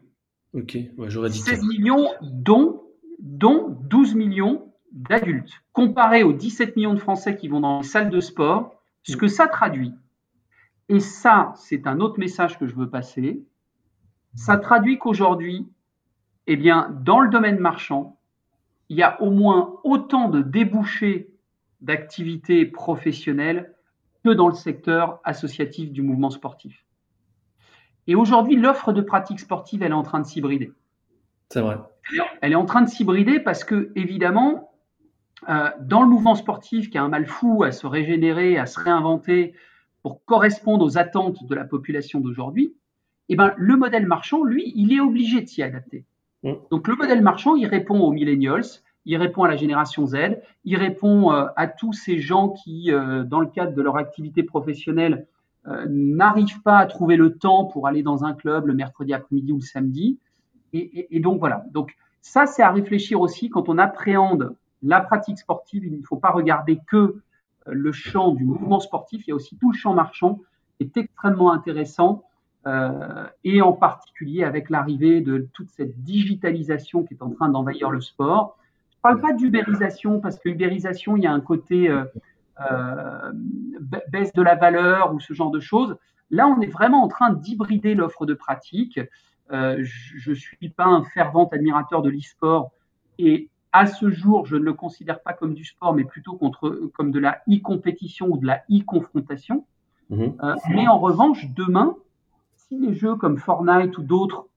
[0.54, 2.82] Ok, j'aurais dit 16 millions, dont,
[3.20, 8.10] dont 12 millions d'adultes, comparé aux 17 millions de Français qui vont dans les salles
[8.10, 9.94] de sport, ce que ça traduit,
[10.90, 13.44] et ça, c'est un autre message que je veux passer,
[14.34, 15.68] ça traduit qu'aujourd'hui,
[16.48, 18.18] eh bien, dans le domaine marchand,
[18.90, 21.30] il y a au moins autant de débouchés
[21.82, 23.74] d'activités professionnelles
[24.24, 26.86] que dans le secteur associatif du mouvement sportif.
[28.08, 30.72] Et aujourd'hui, l'offre de pratiques sportives, elle est en train de s'hybrider.
[31.50, 31.78] C'est vrai.
[32.42, 34.72] Elle est en train de s'hybrider parce que, évidemment,
[35.48, 38.80] euh, dans le mouvement sportif qui a un mal fou à se régénérer, à se
[38.80, 39.54] réinventer
[40.02, 42.76] pour correspondre aux attentes de la population d'aujourd'hui,
[43.30, 46.06] eh ben, le modèle marchand, lui, il est obligé de s'y adapter.
[46.44, 46.54] Mm.
[46.72, 48.66] Donc le modèle marchand, il répond aux millennials,
[49.06, 53.24] il répond à la génération Z, il répond euh, à tous ces gens qui, euh,
[53.24, 55.28] dans le cadre de leur activité professionnelle,
[55.68, 59.52] euh, n'arrivent pas à trouver le temps pour aller dans un club le mercredi après-midi
[59.52, 60.20] ou le samedi.
[60.74, 61.66] Et, et, donc voilà.
[61.72, 65.84] Donc ça, c'est à réfléchir aussi quand on appréhende la pratique sportive.
[65.86, 67.22] Il ne faut pas regarder que
[67.66, 69.26] le champ du mouvement sportif.
[69.26, 70.40] Il y a aussi tout le champ marchand
[70.78, 72.24] qui est extrêmement intéressant.
[72.68, 77.90] Euh, et en particulier avec l'arrivée de toute cette digitalisation qui est en train d'envahir
[77.90, 78.58] le sport.
[79.04, 82.04] Je ne parle pas d'ubérisation parce que ubérisation, il y a un côté euh,
[82.70, 83.32] euh,
[84.10, 85.96] baisse de la valeur ou ce genre de choses.
[86.32, 89.00] Là, on est vraiment en train d'hybrider l'offre de pratique.
[89.52, 92.72] Euh, je ne suis pas un fervent admirateur de l'e-sport
[93.18, 96.90] et à ce jour, je ne le considère pas comme du sport, mais plutôt contre,
[96.94, 99.66] comme de la e-compétition ou de la e-confrontation.
[100.10, 100.24] Mmh.
[100.44, 101.96] Euh, mais en revanche, demain,
[102.56, 104.48] si les jeux comme Fortnite ou d'autres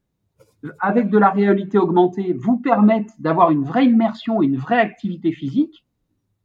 [0.80, 5.32] avec de la réalité augmentée, vous permettent d'avoir une vraie immersion et une vraie activité
[5.32, 5.84] physique,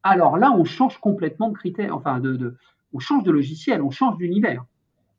[0.03, 2.55] alors là, on change complètement de critères, enfin, de,
[2.93, 4.63] on change de logiciel, on change d'univers.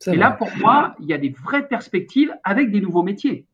[0.06, 3.46] Et là, pour moi, il y a des vraies perspectives avec des nouveaux métiers.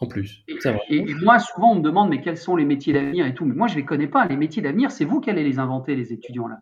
[0.00, 0.44] En plus.
[0.48, 0.58] Et,
[0.90, 3.46] et, moi, souvent, on me demande, mais quels sont les métiers d'avenir et tout.
[3.46, 4.26] Mais moi, je ne les connais pas.
[4.26, 6.58] Les métiers d'avenir, c'est vous qui allez les inventer, les étudiants là.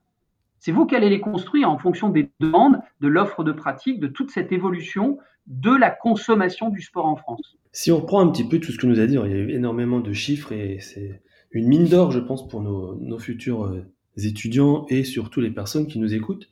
[0.65, 4.07] C'est vous qui allez les construire en fonction des demandes, de l'offre de pratique, de
[4.07, 7.59] toute cette évolution de la consommation du sport en France.
[7.71, 9.37] Si on reprend un petit peu tout ce que nous a dit, il y a
[9.37, 13.85] eu énormément de chiffres et c'est une mine d'or, je pense, pour nos, futurs euh,
[14.17, 16.49] étudiants et surtout les personnes qui nous écoutent.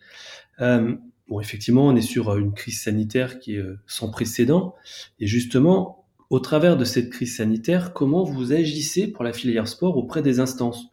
[0.60, 0.94] Euh,
[1.28, 4.74] bon, effectivement, on est sur une crise sanitaire qui est euh, sans précédent.
[5.20, 9.96] Et justement, au travers de cette crise sanitaire, comment vous agissez pour la filière sport
[9.96, 10.91] auprès des instances?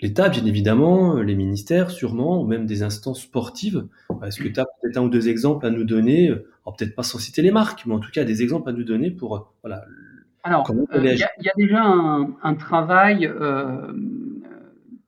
[0.00, 3.86] L'État, bien évidemment, les ministères, sûrement, ou même des instances sportives.
[4.24, 6.32] Est-ce que tu as peut-être un ou deux exemples à nous donner
[6.72, 9.10] peut-être pas sans citer les marques, mais en tout cas des exemples à nous donner
[9.10, 9.84] pour voilà.
[10.44, 13.92] Alors, euh, il y, a déjà un, travail euh,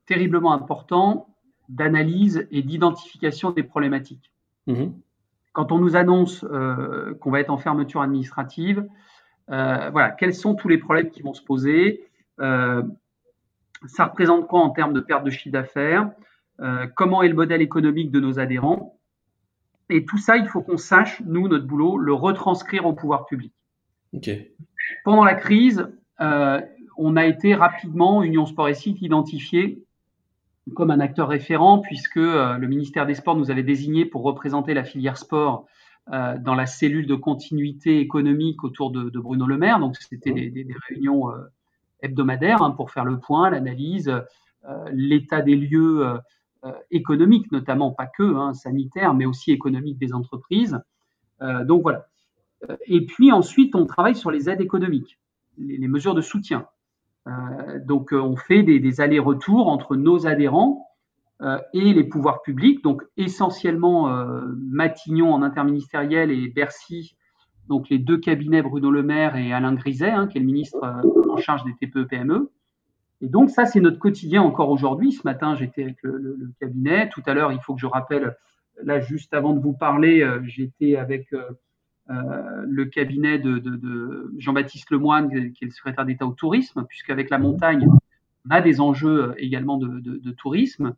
[0.05, 1.27] terriblement important
[1.69, 4.31] d'analyse et d'identification des problématiques.
[4.67, 4.87] Mmh
[5.53, 8.85] Quand on nous annonce euh, qu'on va être en fermeture administrative,
[9.47, 12.05] voilà, quels sont tous les problèmes qui vont se poser
[13.85, 16.11] ça représente quoi en termes de perte de chiffre d'affaires?
[16.59, 18.99] Euh, Comment est le modèle économique de nos adhérents?
[19.89, 23.53] Et tout ça, il faut qu'on sache, nous, notre boulot, le retranscrire au pouvoir public.
[25.03, 25.87] Pendant la crise,
[26.21, 26.61] euh,
[26.97, 29.83] on a été rapidement, Union Sport et Site, identifié
[30.75, 34.73] comme un acteur référent, puisque euh, le ministère des Sports nous avait désigné pour représenter
[34.73, 35.65] la filière sport
[36.07, 39.79] dans la cellule de continuité économique autour de, Bruno Le Maire.
[39.79, 41.29] Donc, c'était des, réunions
[42.01, 44.11] hebdomadaire hein, pour faire le point, l'analyse,
[44.69, 46.17] euh, l'état des lieux euh,
[46.65, 50.79] euh, économiques, notamment pas que hein, sanitaires, mais aussi économiques des entreprises.
[51.65, 52.05] donc voilà.
[52.85, 55.17] Et puis ensuite, on travaille sur les aides économiques,
[55.57, 56.67] les, mesures de soutien.
[57.83, 60.85] donc on fait des, allers-retours entre nos adhérents
[61.73, 64.07] et les pouvoirs publics, donc essentiellement
[64.59, 67.15] Matignon en interministériel et Bercy
[67.67, 70.83] donc les deux cabinets Bruno Le Maire et Alain Griset, hein, qui est le ministre
[70.83, 72.49] euh, en charge des TPE-PME.
[73.21, 75.11] Et donc ça, c'est notre quotidien encore aujourd'hui.
[75.11, 77.09] Ce matin, j'étais avec le, cabinet.
[77.09, 78.35] Tout à l'heure, il faut que je rappelle,
[78.83, 81.43] là, juste avant de vous parler, euh, j'étais avec euh,
[82.67, 87.87] le cabinet de, Jean-Baptiste Lemoine, qui est le secrétaire d'État au tourisme, puisqu'avec la montagne,
[88.45, 90.95] on a des enjeux également de, tourisme.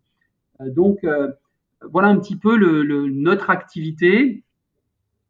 [0.59, 1.05] donc,
[1.91, 2.57] voilà un petit peu
[3.09, 4.43] notre activité.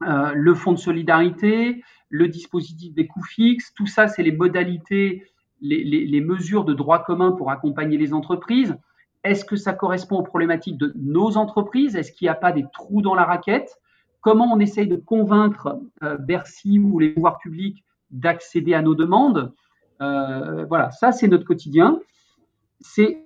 [0.08, 5.24] Euh, le fonds de solidarité, le dispositif des coûts fixes, tout ça, c'est les modalités,
[5.62, 8.76] les, mesures de droit commun pour accompagner les entreprises.
[9.24, 11.96] Est-ce que ça correspond aux problématiques de nos entreprises?
[11.96, 13.80] Est-ce qu'il n'y a pas des trous dans la raquette?
[14.22, 19.54] Comment on essaye de convaincre euh, Bercy ou les pouvoirs publics d'accéder à nos demandes?
[20.02, 22.00] Euh, Voilà, ça c'est notre quotidien.
[22.80, 23.24] C'est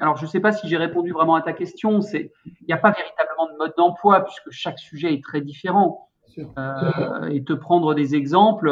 [0.00, 2.00] alors je ne sais pas si j'ai répondu vraiment à ta question.
[2.00, 2.30] il
[2.66, 6.08] n'y a pas véritablement de mode d'emploi puisque chaque sujet est très différent.
[6.56, 8.68] Euh, et te prendre des exemples,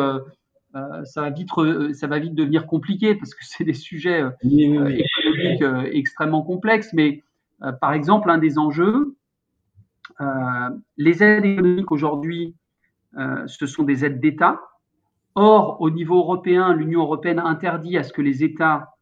[0.74, 1.48] euh, ça va vite,
[1.94, 6.92] ça va vite devenir compliqué parce que c'est des sujets euh, économiques extrêmement complexes.
[6.92, 7.22] Mais
[7.80, 9.16] par exemple, un des enjeux,
[10.96, 12.54] les aides économiques aujourd'hui,
[13.46, 14.60] ce sont des aides d'État.
[15.34, 18.94] Or, au niveau européen, l'Union européenne interdit à ce que les États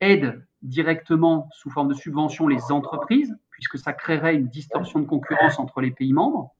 [0.00, 5.58] aident directement sous forme de subvention les entreprises, puisque ça créerait une distorsion de concurrence
[5.58, 6.54] entre les pays membres.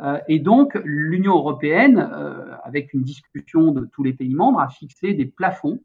[0.00, 4.68] Euh, et donc, l'Union européenne, euh, avec une discussion de tous les pays membres, a
[4.68, 5.80] fixé des plafonds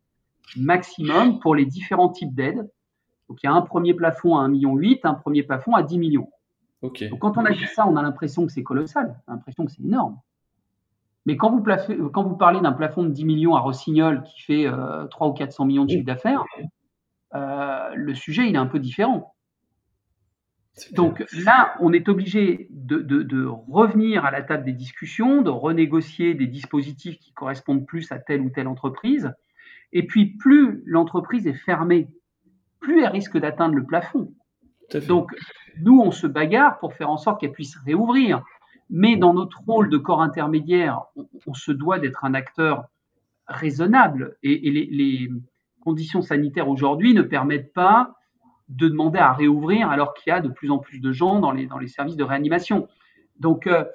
[0.55, 2.69] maximum pour les différents types d'aides.
[3.27, 5.97] Donc, il y a un premier plafond à 1,8 million, un premier plafond à 10
[5.97, 6.29] millions.
[6.81, 9.65] Donc, quand on a dit ça, on a l'impression que c'est colossal, on a l'impression
[9.65, 10.19] que c'est énorme.
[11.25, 11.63] Mais quand vous,
[12.11, 14.67] quand vous parlez d'un plafond de 10 millions à Rossignol qui fait
[15.09, 16.45] 3 ou 400 millions de chiffre d'affaires,
[17.95, 19.35] le sujet, il est un peu différent.
[20.91, 26.47] Donc là, on est obligé de, revenir à la table des discussions, de renégocier des
[26.47, 29.31] dispositifs qui correspondent plus à telle ou telle entreprise.
[29.93, 32.09] Et puis, plus l'entreprise est fermée,
[32.81, 34.33] plus elle risque d'atteindre le plafond.
[35.07, 35.33] Donc,
[35.79, 38.43] nous, on se bagarre pour faire en sorte qu'elle puisse réouvrir.
[38.89, 41.01] Mais dans notre rôle de corps intermédiaire,
[41.47, 42.85] on, se doit d'être un acteur
[43.47, 44.37] raisonnable.
[44.43, 45.29] Et, les
[45.86, 48.15] conditions sanitaires aujourd'hui ne permettent pas
[48.67, 51.52] de demander à réouvrir alors qu'il y a de plus en plus de gens dans
[51.52, 52.88] les, services de réanimation.
[53.39, 53.86] Donc, euh,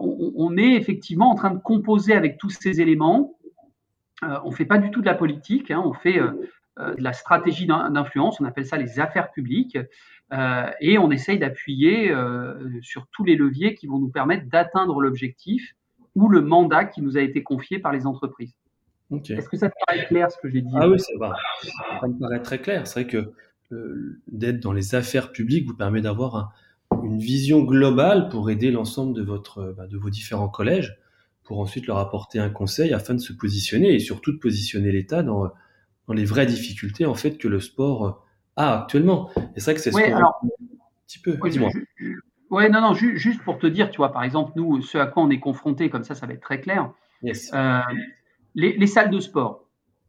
[0.00, 3.36] on, est effectivement en train de composer avec tous ces éléments.
[4.24, 6.32] Euh, on ne fait pas du tout de la politique, hein, on fait euh,
[6.76, 9.78] de la stratégie d'influence, on appelle ça les affaires publiques,
[10.80, 12.14] et on essaye d'appuyer
[12.80, 15.74] sur tous les leviers qui vont nous permettre d'atteindre l'objectif
[16.14, 18.54] ou le mandat qui nous a été confié par les entreprises.
[19.12, 21.34] Est-ce que ça te paraît clair ce que j'ai dit Ah oui, ça va.
[22.00, 22.86] Ça me paraît très clair.
[22.86, 23.32] C'est vrai que
[24.28, 26.52] d'être dans les affaires publiques vous permet d'avoir
[27.04, 30.98] une vision globale pour aider l'ensemble de votre bah, de vos différents collèges
[31.44, 35.22] pour ensuite leur apporter un conseil afin de se positionner et surtout de positionner l'État
[35.22, 35.50] dans,
[36.08, 39.30] dans les vraies difficultés en fait que le sport a actuellement.
[39.56, 40.32] Et c'est vrai que c'est ce qu'on un
[41.06, 41.38] petit peu.
[41.48, 41.70] dis-moi.
[42.50, 45.22] Ouais, non, non, juste pour te dire, tu vois, par exemple, nous, ce à quoi
[45.22, 46.92] on est confronté, comme ça, ça va être très clair.
[47.24, 47.80] Euh,
[48.54, 49.68] les, les, salles de sport.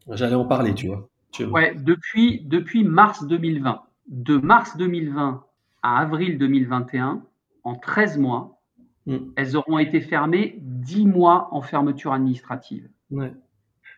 [0.09, 1.07] J'allais en parler, tu vois.
[1.39, 3.81] Ouais, depuis, depuis mars 2020.
[4.07, 5.43] De mars 2020
[5.83, 7.23] à avril 2021,
[7.63, 8.59] en 13 mois,
[9.05, 9.17] mm.
[9.35, 12.89] elles auront été fermées 10 mois en fermeture administrative.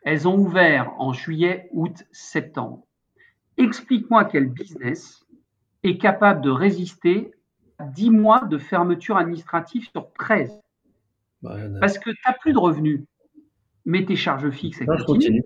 [0.04, 2.86] Elles ont ouvert en juillet, août, septembre.
[3.58, 5.26] Explique-moi quel business
[5.84, 7.32] est capable de résister
[7.78, 10.60] à 10 mois de fermeture administrative sur 13.
[11.42, 13.02] Bah, Parce que tu n'as plus de revenus,
[13.86, 15.42] mais tes charges fixes, elles continuent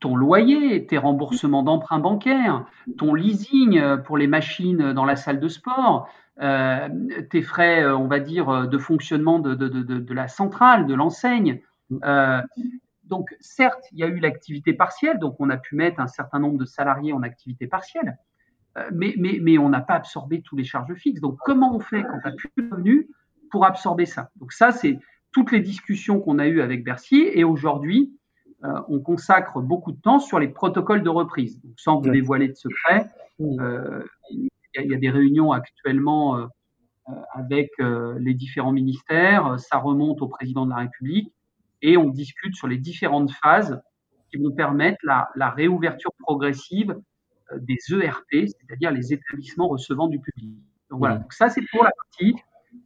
[0.00, 2.64] ton loyer, tes remboursements d'emprunts bancaires,
[2.96, 6.08] ton leasing euh, pour les machines dans la salle de sport,
[6.40, 6.88] euh,
[7.28, 10.94] tes frais, euh, on va dire, de fonctionnement de, de, de, de la centrale, de
[10.94, 11.60] l'enseigne.
[12.02, 12.40] Euh,
[13.04, 16.38] donc, certes, il y a eu l'activité partielle, donc on a pu mettre un certain
[16.38, 18.16] nombre de salariés en activité partielle,
[18.92, 21.20] mais, mais, mais on n'a pas absorbé tous les charges fixes.
[21.20, 23.06] Donc, comment on fait quand on n'a plus de revenus
[23.50, 24.30] pour absorber ça?
[24.36, 24.98] Donc, ça, c'est
[25.32, 27.28] toutes les discussions qu'on a eues avec Bercy.
[27.32, 28.12] Et aujourd'hui,
[28.64, 31.60] euh, on consacre beaucoup de temps sur les protocoles de reprise.
[31.76, 36.46] sans vous dévoiler de secret, euh, il y, a des réunions actuellement euh,
[37.32, 41.32] avec les différents ministères, ça remonte au président de la République
[41.82, 43.82] et on discute sur les différentes phases
[44.30, 46.94] qui vont permettre la, réouverture progressive
[47.56, 50.54] des ERP, c'est-à-dire les établissements recevant du public.
[50.88, 52.36] Donc voilà, donc ça c'est pour la partie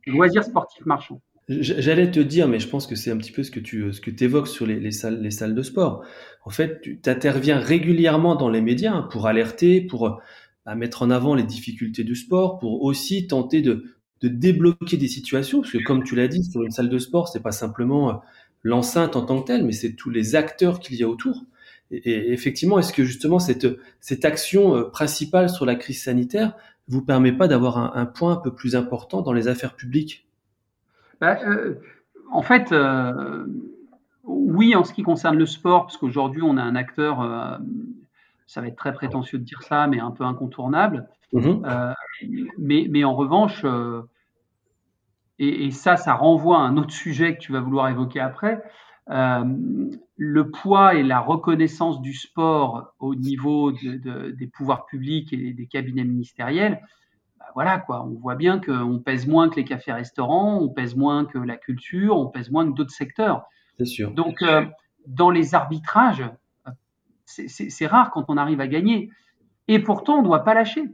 [0.06, 1.20] loisirs sportifs marchands.
[1.48, 4.00] J'allais te dire, mais je pense que c'est un petit peu ce que tu ce
[4.00, 6.02] que évoques sur les, les, salles, les salles de sport.
[6.44, 11.34] En fait, tu interviens régulièrement dans les médias pour alerter, pour euh, mettre en avant
[11.34, 13.84] les difficultés du sport, pour aussi tenter de,
[14.22, 15.60] de débloquer des situations.
[15.60, 18.14] Parce que comme tu l'as dit, sur une salle de sport, c'est pas simplement euh,
[18.62, 21.44] l'enceinte en tant que telle, mais c'est tous les acteurs qu'il y a autour.
[21.90, 23.66] Et, effectivement, est-ce que justement cette,
[24.00, 26.56] cette action euh, principale sur la crise sanitaire
[26.88, 30.26] vous permet pas d'avoir un point un peu plus important dans les affaires publiques?
[31.24, 31.76] Bah, euh,
[32.30, 33.46] en fait, euh,
[34.24, 37.56] oui, en ce qui concerne le sport, parce qu'aujourd'hui, on a un acteur, euh,
[38.46, 41.08] ça va être très prétentieux de dire ça, mais un peu incontournable.
[41.32, 41.62] Mhm.
[42.58, 43.64] mais, mais, en revanche,
[45.40, 48.62] et, ça, ça renvoie à un autre sujet que tu vas vouloir évoquer après,
[49.08, 56.04] le poids et la reconnaissance du sport au niveau des pouvoirs publics et des cabinets
[56.04, 56.80] ministériels,
[57.54, 61.38] voilà quoi, on voit bien qu'on pèse moins que les cafés-restaurants, on pèse moins que
[61.38, 63.44] la culture, on pèse moins que d'autres secteurs.
[63.78, 64.10] C'est sûr.
[64.12, 64.64] Donc, euh,
[65.06, 66.24] dans les arbitrages,
[67.26, 69.10] c'est rare quand on arrive à gagner.
[69.68, 70.84] Et pourtant, on ne doit pas lâcher.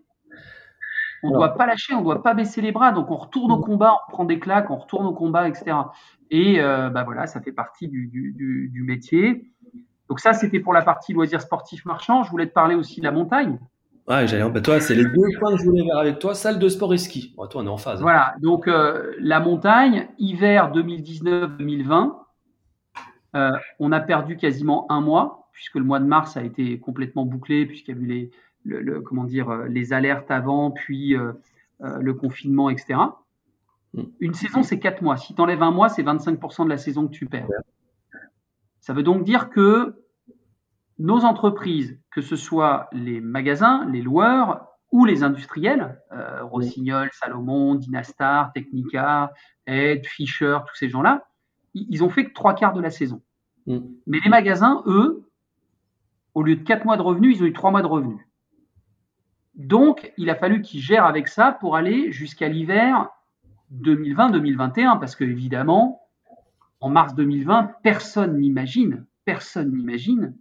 [1.22, 2.92] On ne doit pas lâcher, on ne doit pas baisser les bras.
[2.92, 3.64] Donc, on retourne au mm.
[3.64, 5.76] combat, on prend des claques, on retourne au combat, etc.
[6.30, 9.52] Et euh, bah voilà, ça fait partie du, du, du métier.
[10.08, 12.22] Donc, ça, c'était pour la partie loisirs sportifs marchands.
[12.22, 13.58] Je voulais te parler aussi de la montagne.
[14.08, 14.48] Ouais, j'allais.
[14.50, 16.92] Bah, toi, c'est les deux points que je voulais voir avec toi salle de sport
[16.94, 17.34] et ski.
[17.36, 18.00] toi, on est en phase.
[18.00, 18.34] Voilà.
[18.40, 22.16] Donc, euh, la montagne, hiver 2019-2020,
[23.36, 27.24] euh, on a perdu quasiment un mois, puisque le mois de mars a été complètement
[27.24, 28.30] bouclé, puisqu'il y a eu les,
[28.64, 31.16] le, comment dire, les alertes avant, puis
[31.78, 32.98] le confinement, etc.
[33.94, 34.02] Mm.
[34.20, 35.16] Une saison, c'est 4 mois.
[35.16, 37.48] Si tu enlèves un mois, c'est 25% de la saison que tu perds.
[38.80, 40.02] Ça veut donc dire que
[40.98, 47.76] nos entreprises, que ce soit les magasins, les loueurs ou les industriels, euh, Rossignol, Salomon,
[47.76, 49.32] Dynastar, Technica,
[49.66, 51.26] Ed, Fisher, tous ces gens-là,
[51.74, 53.22] ils ont fait que trois quarts de la saison.
[53.66, 53.78] Mm.
[54.06, 55.28] Mais les magasins, eux,
[56.34, 58.20] au lieu de quatre mois de revenus, ils ont eu trois mois de revenus.
[59.54, 63.08] Donc, il a fallu qu'ils gèrent avec ça pour aller jusqu'à l'hiver
[63.72, 66.02] 2020-2021, parce que évidemment,
[66.80, 70.34] en mars 2020, personne n'imagine, personne n'imagine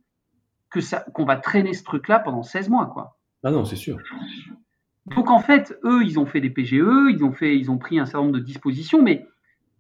[0.70, 3.18] que ça, qu'on va traîner ce truc-là pendant 16 mois, quoi.
[3.44, 3.98] Ah non, c'est sûr.
[5.08, 6.74] Donc en fait, eux, ils ont fait des PGE,
[7.10, 9.28] ils ont fait, ils ont pris un certain nombre de dispositions, mais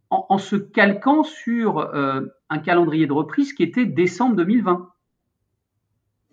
[0.09, 4.89] en, se calquant sur euh, un calendrier de reprise qui était décembre 2020.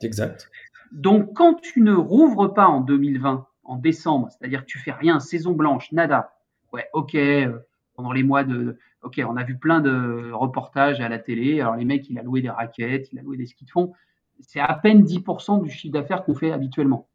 [0.01, 0.49] Exact.
[0.93, 5.21] Donc quand tu ne rouvres pas en 2020, en décembre, c'est-à-dire que tu fais rien,
[5.21, 6.33] saison blanche, nada,
[6.73, 7.59] ouais, ok, euh,
[7.95, 11.61] pendant les mois de, ok, on a vu plein de reportages à la télé.
[11.61, 13.93] Alors les mecs, il a loué des raquettes, il a loué des skis de fond.
[14.41, 17.09] C'est à peine 10% du chiffre d'affaires qu'on fait habituellement.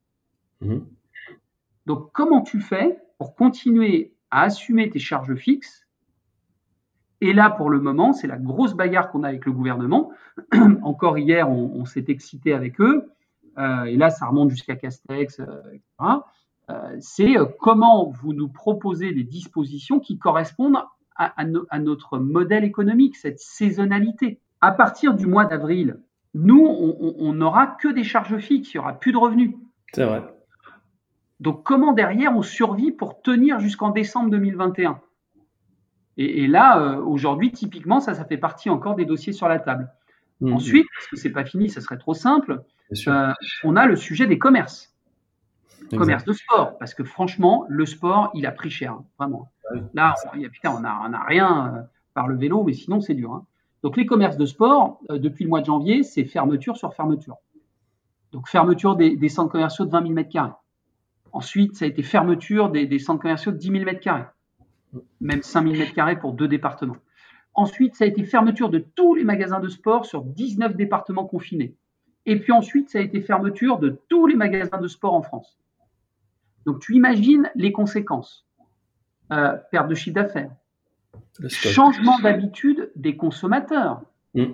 [0.62, 0.86] Mhm.
[1.86, 5.88] Donc comment tu fais pour continuer à assumer tes charges fixes?
[7.22, 10.12] Et là, pour le moment, c'est la grosse bagarre qu'on a avec le gouvernement.
[10.84, 13.12] Encore hier, on, s'est excité avec eux.
[13.60, 15.84] Euh, et là, ça remonte jusqu'à Castex, euh, etc.
[16.70, 20.78] Euh, c'est comment vous nous proposez des dispositions qui correspondent
[21.16, 24.40] à, notre modèle économique, cette saisonnalité?
[24.60, 26.00] À partir du mois d'avril,
[26.34, 29.54] nous, on n'aura que des charges fixes, il n'y aura plus de revenus.
[29.94, 30.24] C'est vrai.
[31.40, 35.02] Donc comment derrière on survit pour tenir jusqu'en décembre 2021
[36.18, 39.90] et, là, euh, aujourd'hui, typiquement, ça, ça fait partie encore des dossiers sur la table.
[40.42, 40.54] Mmh.
[40.54, 42.64] Ensuite, parce que c'est pas fini, ça serait trop simple,
[43.64, 44.92] on a le sujet des commerces
[45.98, 49.52] commerce de sport, parce que franchement, le sport, il a pris cher, hein, vraiment.
[49.94, 51.82] Là, on, putain, on n'a rien euh,
[52.14, 53.34] par le vélo, mais sinon, c'est dur.
[53.34, 53.46] Hein.
[53.84, 57.38] Donc, les commerces de sport, euh, depuis le mois de janvier, c'est fermeture sur fermeture.
[58.32, 60.54] Donc, fermeture des, centres commerciaux de 20 000 m2.
[61.34, 64.26] Ensuite, ça a été fermeture des, centres commerciaux de 10 000 m2,
[65.20, 66.98] même 5 000 m2 pour deux départements.
[67.54, 71.76] Ensuite, ça a été fermeture de tous les magasins de sport sur 19 départements confinés.
[72.26, 75.58] Et puis ensuite, ça a été fermeture de tous les magasins de sport en France.
[76.66, 78.46] Donc tu imagines les conséquences.
[79.32, 80.52] Euh, perte de chiffre d'affaires,
[81.48, 84.02] changement d'habitude des consommateurs.
[84.34, 84.46] Mm.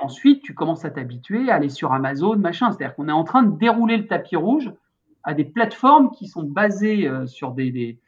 [0.00, 2.72] Ensuite, tu commences à t'habituer à aller sur Amazon, machin.
[2.72, 4.72] C'est-à-dire qu'on est en train de dérouler le tapis rouge
[5.24, 7.98] à des plateformes qui sont basées euh, sur des,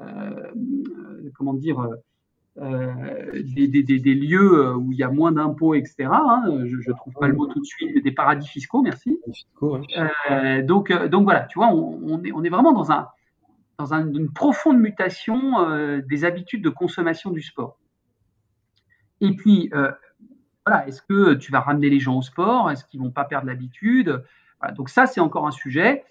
[0.00, 0.50] euh,
[1.34, 1.86] comment dire,
[2.58, 6.08] euh, des, des, lieux euh, où il y a moins d'impôts, etc.
[6.10, 9.18] Hein, je ne trouve pas le mot tout de suite, mais des paradis fiscaux, merci.
[9.62, 13.06] Euh, donc, donc voilà, tu vois, on, est, on est vraiment dans, un,
[13.80, 17.78] dans une profonde mutation des habitudes de consommation du sport.
[19.20, 19.70] Et puis,
[20.66, 22.70] voilà, est-ce que tu vas ramener les gens au sport?
[22.70, 24.22] Est-ce qu'ils vont pas perdre l'habitude?
[24.74, 26.04] Donc ça, c'est encore un sujet.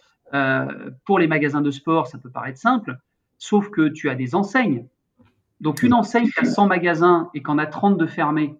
[1.05, 2.99] pour les magasins de sport, ça peut paraître simple,
[3.38, 4.86] sauf que tu as des enseignes
[5.59, 8.57] donc une enseigne qui a 100 magasins et qu'en a 30 de fermés,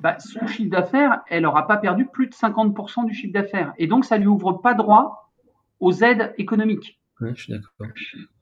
[0.00, 3.72] bah, son chiffre d'affaires, elle n'aura pas perdu plus de 50% du chiffre d'affaires.
[3.78, 5.32] Et donc, ça ne lui ouvre pas droit
[5.80, 7.00] aux aides économiques.
[7.20, 7.88] Je suis d'accord.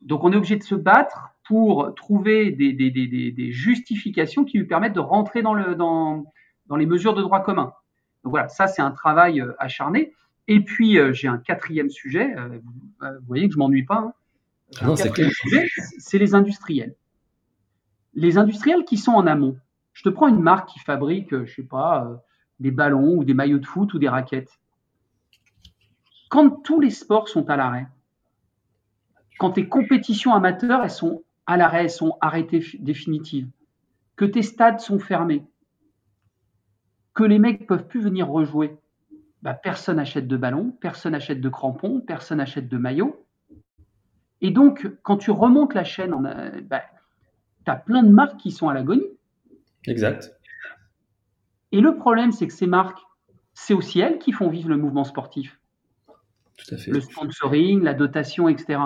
[0.02, 5.00] Donc, on est obligé de se battre pour trouver des, justifications qui lui permettent de
[5.00, 6.24] rentrer dans, le, dans,
[6.66, 7.72] dans les mesures de droit commun.
[8.22, 10.14] Donc voilà, ça c'est un travail euh, acharné.
[10.48, 12.58] Et puis euh, j'ai un quatrième sujet, euh,
[13.02, 13.98] vous, voyez que je m'ennuie pas.
[13.98, 14.12] Hein.
[14.80, 16.96] Ah c'est les industriels
[18.14, 19.56] les industriels qui sont en amont,
[19.92, 22.16] je te prends une marque qui fabrique, je sais pas, euh,
[22.60, 24.58] des ballons ou des maillots de foot ou des raquettes.
[26.30, 27.86] Quand tous les sports sont à l'arrêt,
[29.44, 33.46] quand tes compétitions amateurs elles sont à l'arrêt, elles sont arrêtées définitives,
[34.16, 35.44] que tes stades sont fermés,
[37.12, 38.78] que les mecs peuvent plus venir rejouer,
[39.42, 43.22] bah, personne n'achète de ballons, personne n'achète de crampons, personne n'achète de maillots.
[44.40, 46.14] Et donc, quand tu remontes la chaîne,
[46.62, 46.80] bah,
[47.66, 49.10] tu as plein de marques qui sont à l'agonie.
[49.86, 50.34] Exact.
[51.70, 53.02] Et le problème, c'est que ces marques,
[53.52, 55.60] c'est aussi elles qui font vivre le mouvement sportif.
[56.56, 56.90] Tout à fait.
[56.90, 58.78] Le sponsoring, la dotation, etc.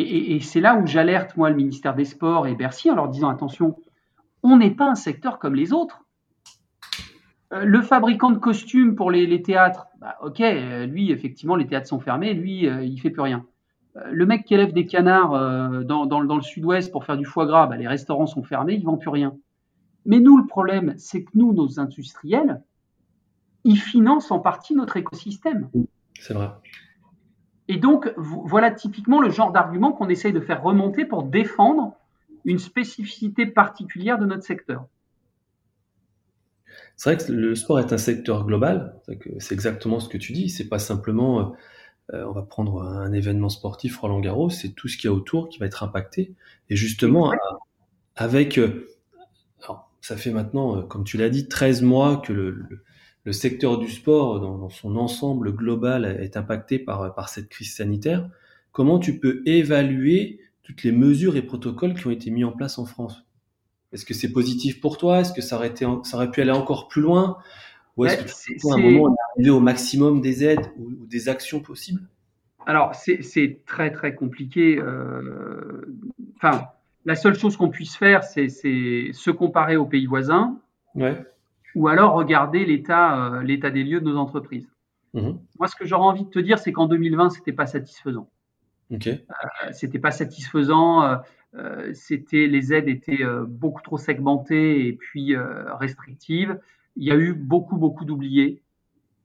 [0.00, 3.28] Et, c'est là où j'alerte, moi, le ministère des Sports et Bercy en leur disant
[3.28, 3.76] attention,
[4.42, 6.04] on n'est pas un secteur comme les autres.
[7.52, 11.88] Euh, le fabricant de costumes pour les, théâtres, bah, ok, euh, lui, effectivement, les théâtres
[11.88, 13.44] sont fermés, lui, il euh, il fait plus rien
[14.10, 17.66] le mec qui élève des canards euh, dans, le sud-ouest pour faire du foie gras,
[17.66, 19.36] bah, les restaurants sont fermés, ils ne vendent plus rien.
[20.06, 22.62] Mais nous, le problème, c'est que nous, nos industriels,
[23.64, 25.68] ils financent en partie notre écosystème.
[26.18, 26.50] C'est vrai.
[27.68, 31.94] Et donc, voilà typiquement le genre d'argument qu'on essaye de faire remonter pour défendre
[32.44, 34.86] une spécificité particulière de notre secteur.
[36.96, 38.96] C'est vrai que le sport est un secteur global.
[39.38, 40.48] C'est exactement ce que tu dis.
[40.48, 41.54] C'est pas simplement,
[42.14, 45.14] euh, on va prendre un événement sportif Roland Garros, c'est tout ce qu'il y a
[45.14, 46.32] autour qui va être impacté.
[46.70, 47.32] Et justement,
[48.16, 48.88] avec, euh,
[49.62, 52.82] alors, ça fait maintenant, euh, comme tu l'as dit, 13 mois que le, le
[53.32, 58.28] secteur du sport dans, son ensemble global est impacté par, par cette crise sanitaire,
[58.72, 62.78] comment tu peux évaluer toutes les mesures et protocoles qui ont été mis en place
[62.78, 63.24] en France?
[63.92, 65.20] Est-ce que c'est positif pour toi?
[65.20, 67.38] Est-ce que ça aurait, été, ça aurait pu aller encore plus loin?
[67.96, 71.28] Ou est-ce que à un moment on est arrivé au maximum des aides ou, des
[71.28, 72.02] actions possibles?
[72.66, 74.78] Alors c'est très très compliqué.
[74.78, 75.96] Euh,
[76.36, 76.68] enfin,
[77.06, 80.60] la seule chose qu'on puisse faire, c'est se comparer aux pays voisins.
[80.94, 81.16] Ouais
[81.78, 84.68] ou alors regarder l'état euh, l'état des lieux de nos entreprises.
[85.14, 85.38] Mhm.
[85.58, 88.28] Moi, ce que j'aurais envie de te dire, c'est qu'en 2020, c'était pas satisfaisant.
[88.92, 89.24] Okay.
[89.30, 91.02] Euh, c'était pas satisfaisant.
[91.04, 91.16] Euh,
[91.54, 96.58] euh, c'était les aides étaient beaucoup trop segmentées et puis restrictives.
[96.96, 98.60] Il y a eu beaucoup beaucoup d'oubliés,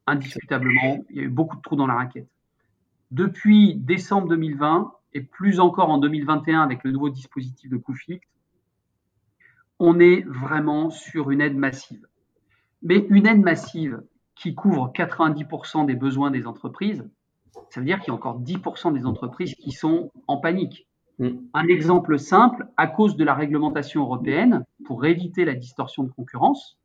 [0.06, 1.04] indiscutablement.
[1.10, 2.28] Il y a eu beaucoup de trous dans la raquette.
[3.10, 8.28] Depuis décembre 2020 et plus encore en 2021 avec le nouveau dispositif de coût fixe,
[9.80, 12.08] on est vraiment sur une aide massive.
[12.84, 14.02] Mais une aide massive
[14.36, 17.08] qui couvre 90% des besoins des entreprises,
[17.70, 20.88] ça veut dire qu'il y a encore 10% des entreprises qui sont en panique.
[21.20, 21.30] Mm.
[21.54, 26.78] Un exemple simple, à cause de la réglementation européenne, pour éviter la distorsion de concurrence,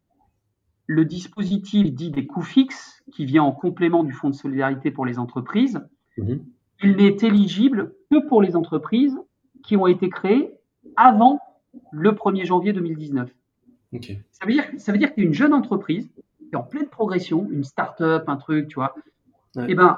[0.87, 5.05] le dispositif dit des coûts fixes, qui vient en complément du Fonds de solidarité pour
[5.05, 5.81] les entreprises,
[6.17, 6.41] mm-hmm.
[6.83, 9.19] il n'est éligible que pour les entreprises
[9.65, 10.53] qui ont été créées
[10.97, 11.41] avant
[11.93, 13.31] le 1er janvier 2019.
[13.93, 16.09] Ça veut dire, ça veut dire qu'il y a une jeune entreprise
[16.39, 18.95] qui est en pleine progression, une start-up, un truc, tu vois.
[19.67, 19.97] Eh ben,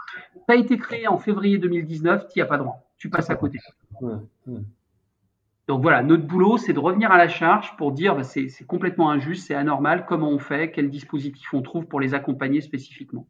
[0.49, 2.83] tu as été créé en février 2019, tu n'y as pas droit.
[2.99, 3.59] Tu passes à côté.
[5.69, 9.11] Donc voilà, notre boulot, c'est de revenir à la charge pour dire bah, c'est complètement
[9.11, 13.27] injuste, c'est anormal, comment on fait, quel dispositif on trouve pour les accompagner spécifiquement.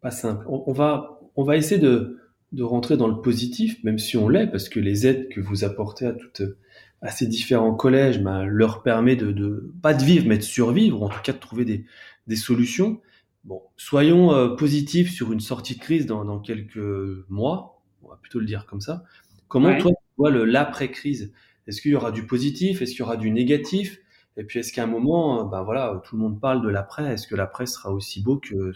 [0.00, 0.44] Pas simple.
[0.48, 2.19] On, va, on va essayer de,
[2.52, 5.64] de rentrer dans le positif, même si on l'est, parce que les aides que vous
[5.64, 6.42] apportez à toutes
[7.02, 11.00] à ces différents collèges bah, leur permet de, de, pas de vivre mais de survivre,
[11.00, 11.86] ou en tout cas de trouver des,
[12.26, 13.00] des solutions.
[13.44, 16.78] Bon, soyons euh, positifs sur une sortie de crise dans, dans, quelques
[17.28, 19.04] mois, on va plutôt le dire comme ça.
[19.48, 21.32] Comment toi tu vois le l'après-crise?
[21.66, 22.82] Est-ce qu'il y aura du positif?
[22.82, 23.98] Est-ce qu'il y aura du négatif?
[24.36, 27.14] Et puis est-ce qu'à un moment, bah voilà, tout le monde parle de l'après?
[27.14, 28.72] Est-ce que l'après sera aussi beau que,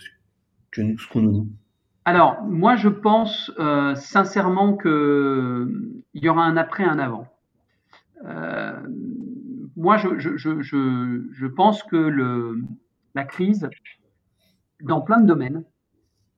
[0.71, 1.53] que ce qu'on nous dit?
[2.05, 7.27] Alors, moi, je pense euh, sincèrement qu'il y aura un après, un avant.
[8.25, 8.79] Euh,
[9.77, 12.63] moi, je, je, je, je, pense que le,
[13.15, 13.69] la crise,
[14.83, 15.65] dans plein de domaines,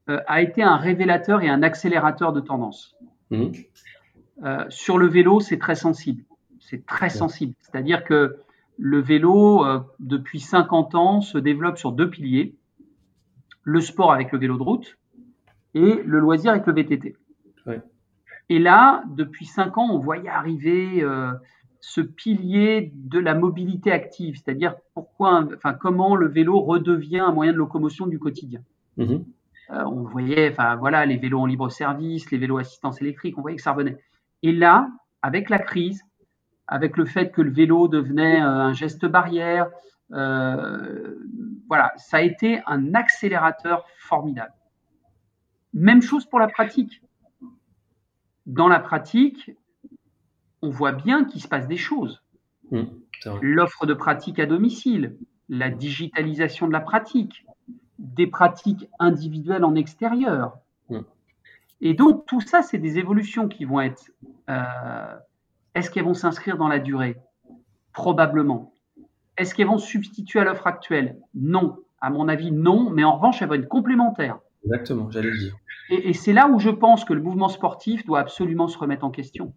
[0.09, 2.95] euh, a été un révélateur et un accélérateur de tendance.
[3.31, 3.47] Mmh.
[4.45, 6.23] Euh, sur le vélo, c'est très sensible.
[6.61, 7.55] C'est très sensible.
[7.61, 8.37] C'est-à-dire que
[8.79, 12.55] le vélo, euh, depuis 50 ans, se développe sur deux piliers.
[13.63, 14.97] Le sport avec le vélo de route
[15.77, 17.17] et le loisir avec le VTT.
[17.67, 17.83] Ouais.
[18.49, 21.33] Et là, depuis 5 ans, on voyait arriver euh,
[21.81, 27.53] ce pilier de la mobilité active, c'est-à-dire pourquoi, enfin, comment le vélo redevient un moyen
[27.53, 28.61] de locomotion du quotidien.
[28.97, 29.25] Mhm.
[29.71, 33.43] Euh, on voyait, enfin voilà, les vélos en libre service, les vélos assistance électrique, on
[33.43, 33.99] voyait que ça revenait.
[34.43, 34.89] Et là,
[35.23, 36.03] avec la crise,
[36.69, 39.69] avec le fait que le vélo devenait euh, un geste barrière,
[40.13, 41.17] euh,
[41.69, 44.53] voilà, ça a été un accélérateur formidable.
[45.77, 47.03] Même chose pour la pratique.
[48.47, 49.51] Dans la pratique,
[50.63, 52.23] on voit bien qu'il se passe des choses.
[52.71, 52.85] Mmh,
[53.43, 55.19] L'offre de pratique à domicile,
[55.51, 57.45] la digitalisation de la pratique,
[57.99, 60.57] des pratiques individuelles en extérieur.
[60.89, 61.01] Mmh.
[61.83, 64.11] Et donc, tout ça, c'est des évolutions qui vont être.
[64.49, 65.15] Euh,
[65.75, 67.21] est-ce qu'elles vont s'inscrire dans la durée?
[67.93, 68.73] Probablement.
[69.37, 71.21] Est-ce qu'elles vont substituer à l'offre actuelle?
[71.35, 71.77] Non.
[72.01, 72.89] À mon avis, non.
[72.89, 74.39] Mais en revanche, elles vont être complémentaires.
[74.65, 75.57] Exactement, j'allais le dire.
[75.89, 79.11] Et c'est là où je pense que le mouvement sportif doit absolument se remettre en
[79.11, 79.53] question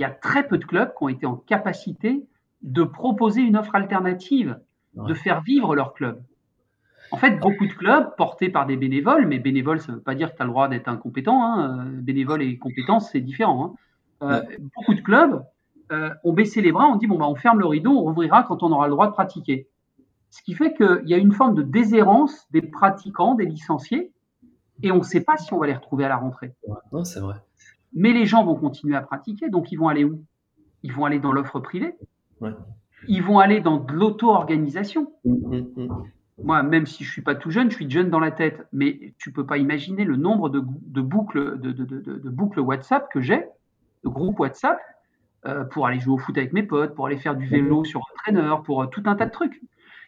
[0.00, 2.26] il y a très peu de clubs qui ont été en capacité
[2.62, 4.58] de proposer une offre alternative,
[4.94, 6.22] de faire vivre leur club.
[7.12, 10.14] En fait, beaucoup de clubs portés par des bénévoles, mais bénévole, ça ne veut pas
[10.14, 11.44] dire que tu as le droit d'être incompétent.
[11.44, 11.84] Hein.
[11.86, 13.76] Bénévole et compétence, c'est différent.
[14.22, 14.26] Hein.
[14.26, 14.42] Euh,
[14.74, 15.44] beaucoup de clubs
[15.92, 18.44] euh, ont baissé les bras, on dit bon, bah, on ferme le rideau, on rouvrira
[18.44, 19.68] quand on aura le droit de pratiquer.
[20.30, 24.12] Ce qui fait qu'il y a une forme de déshérence des pratiquants, des licenciés,
[24.82, 26.54] et on ne sait pas si on va les retrouver à la rentrée.
[26.92, 27.36] Non, c'est vrai.
[27.92, 30.22] Mais les gens vont continuer à pratiquer, donc ils vont aller où?
[30.82, 31.94] Ils vont aller dans l'offre privée.
[32.40, 32.52] Ouais.
[33.08, 35.12] Ils vont aller dans de l'auto-organisation.
[35.24, 35.88] Mmh, mmh, mmh.
[36.42, 38.66] moi, même si je suis pas tout jeune, je suis jeune dans la tête.
[38.72, 40.60] Mais tu peux pas imaginer le nombre de,
[41.00, 43.44] boucles, de, boucles WhatsApp que j'ai,
[44.04, 44.78] de groupes WhatsApp,
[45.46, 48.00] euh, pour aller jouer au foot avec mes potes, pour aller faire du vélo sur
[48.00, 49.60] un traîneur, pour euh, tout un tas de trucs.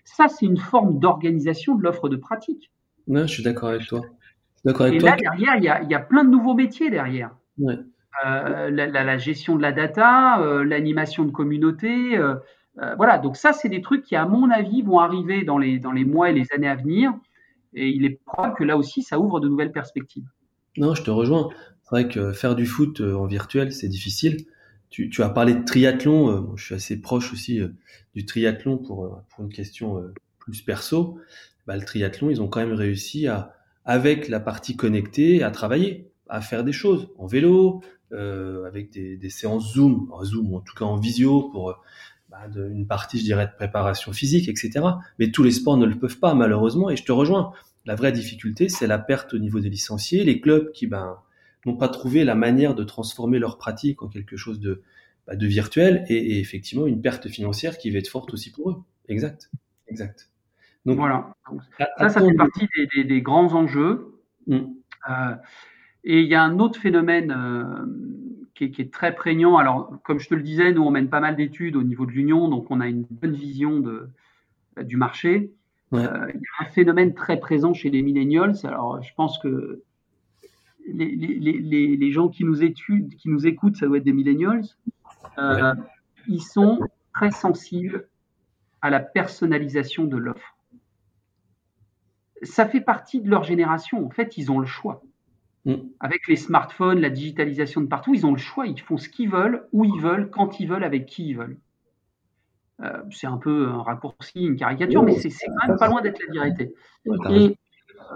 [0.04, 2.70] Ça, c'est une forme d'organisation de l'offre de pratique.
[3.08, 4.02] je suis d'accord avec toi.
[4.64, 7.30] Et là, derrière, il y a, plein de nouveaux métiers derrière.
[8.24, 12.18] Euh, la, gestion de la data, l'animation de communauté.
[12.96, 15.92] voilà, donc ça, c'est des trucs qui, à mon avis, vont arriver dans les, dans
[15.92, 17.12] les mois et les années à venir.
[17.74, 20.26] Et il est probable que là aussi, ça ouvre de nouvelles perspectives.
[20.76, 21.48] Non, je te rejoins.
[21.82, 24.44] C'est vrai que faire du foot en virtuel, c'est difficile
[24.92, 26.30] tu, tu, as parlé de triathlon.
[26.30, 27.68] Euh, je suis assez proche aussi euh,
[28.14, 30.00] du triathlon pour, euh, pour une question
[30.38, 31.18] plus perso.
[31.66, 33.54] Bah, le triathlon, ils ont quand même réussi à,
[33.84, 39.16] avec la partie connectée, à travailler, à faire des choses en vélo, euh, avec des,
[39.16, 41.80] des, séances Zoom, en Zoom ou en tout cas en visio pour
[42.28, 44.84] bah, de, une partie, je dirais, de préparation physique, etc.
[45.18, 46.90] Mais tous les sports ne le peuvent pas, malheureusement.
[46.90, 47.52] Et je te rejoins.
[47.84, 51.18] La vraie difficulté, c'est la perte au niveau des licenciés, les clubs qui, ben,
[51.66, 54.82] n'ont pas trouvé la manière de transformer leur pratique en quelque chose de,
[55.26, 58.76] bah, de virtuel et, effectivement une perte financière qui va être forte aussi pour eux.
[59.08, 59.50] Exact,
[59.88, 60.30] exact.
[60.84, 61.34] Donc voilà.
[61.98, 62.68] ça, ça fait partie
[63.04, 64.18] des, grands enjeux.
[64.46, 64.56] Mm.
[65.08, 65.34] Euh,
[66.04, 67.86] et il y a un autre phénomène euh,
[68.54, 69.56] qui, est, très prégnant.
[69.56, 72.12] Alors, comme je te le disais, nous on mène pas mal d'études au niveau de
[72.12, 74.08] l'Union, donc on a une bonne vision de,
[74.80, 75.52] du marché.
[75.92, 78.54] Euh, il y a un phénomène très présent chez les millennials.
[78.64, 79.82] Alors, je pense que
[80.86, 84.64] les, gens qui nous, étudent, qui nous écoutent, ça doit être des millennials,
[85.38, 85.74] euh,
[86.28, 86.80] ils sont
[87.14, 88.08] très sensibles
[88.80, 90.51] à la personnalisation de l'offre.
[92.42, 94.04] Ça fait partie de leur génération.
[94.04, 95.02] En fait, ils ont le choix.
[95.64, 95.74] Mm.
[96.00, 98.66] Avec les smartphones, la digitalisation de partout, ils ont le choix.
[98.66, 101.58] Ils font ce qu'ils veulent, où ils veulent, quand ils veulent, avec qui ils veulent.
[102.80, 106.20] Euh, c'est un peu un raccourci, une caricature, mais c'est quand même pas loin d'être
[106.26, 106.74] la vérité.
[107.30, 107.56] Et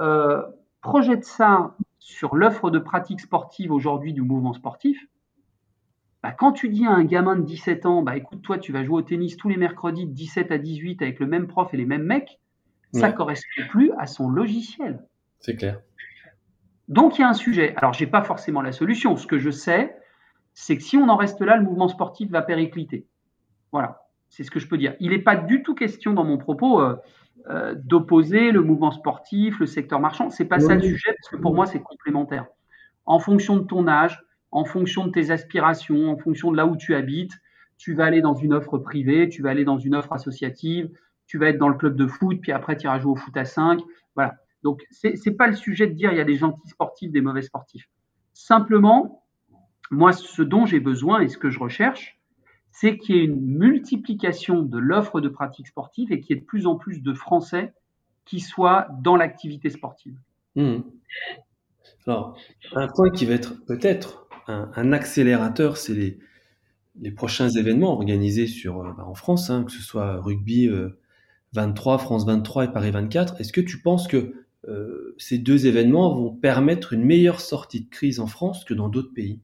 [0.01, 0.43] euh,
[0.81, 5.07] projette ça sur l'offre de pratique sportive aujourd'hui du mouvement sportif,
[6.22, 8.83] bah, quand tu dis à un gamin de 17 ans, bah, écoute, toi, tu vas
[8.83, 11.77] jouer au tennis tous les mercredis de 17 à 18 avec le même prof et
[11.77, 12.41] les mêmes mecs,
[12.93, 15.05] ça ne correspond plus à son logiciel.
[15.41, 15.80] C'est clair.
[16.89, 17.74] Donc, il y a un sujet.
[17.76, 19.16] Alors, je n'ai pas forcément la solution.
[19.16, 19.97] Ce que je sais,
[20.55, 23.07] c'est que si on en reste là, le mouvement sportif va péricliter.
[23.72, 24.95] Voilà, c'est ce que je peux dire.
[25.01, 26.80] Il n'est pas du tout question dans mon propos.
[26.80, 26.97] Euh,
[27.49, 30.30] euh, d'opposer le mouvement sportif, le secteur marchand.
[30.30, 32.47] C'est pas ça le sujet parce que pour moi c'est complémentaire.
[33.05, 34.20] En fonction de ton âge,
[34.51, 37.34] en fonction de tes aspirations, en fonction de là où tu habites,
[37.78, 40.91] tu vas aller dans une offre privée, tu vas aller dans une offre associative,
[41.27, 43.37] tu vas être dans le club de foot, puis après tu iras jouer au foot
[43.37, 43.81] à 5.
[44.14, 44.37] Voilà.
[44.62, 47.20] Donc c'est n'est pas le sujet de dire il y a des gentils sportifs, des
[47.20, 47.89] mauvais sportifs.
[48.33, 49.24] Simplement,
[49.91, 52.18] moi ce dont j'ai besoin et ce que je recherche,
[52.70, 56.43] c'est qu'il y ait une multiplication de l'offre de pratiques sportives et qu'il y ait
[56.43, 57.72] de plus en plus de Français
[58.27, 60.18] qui soient dans l'activité sportive.
[60.57, 60.81] Hmm.
[62.07, 62.37] Alors,
[62.74, 66.18] un point qui va être peut-être un, accélérateur, c'est les,
[67.01, 70.68] les, prochains événements organisés sur, euh, bah, en France, hein, que ce soit rugby
[71.57, 73.41] 23, euh, France 23 et Paris 24.
[73.41, 74.35] Est-ce que tu penses que
[74.69, 78.89] euh, ces deux événements vont permettre une meilleure sortie de crise en France que dans
[78.89, 79.41] d'autres pays?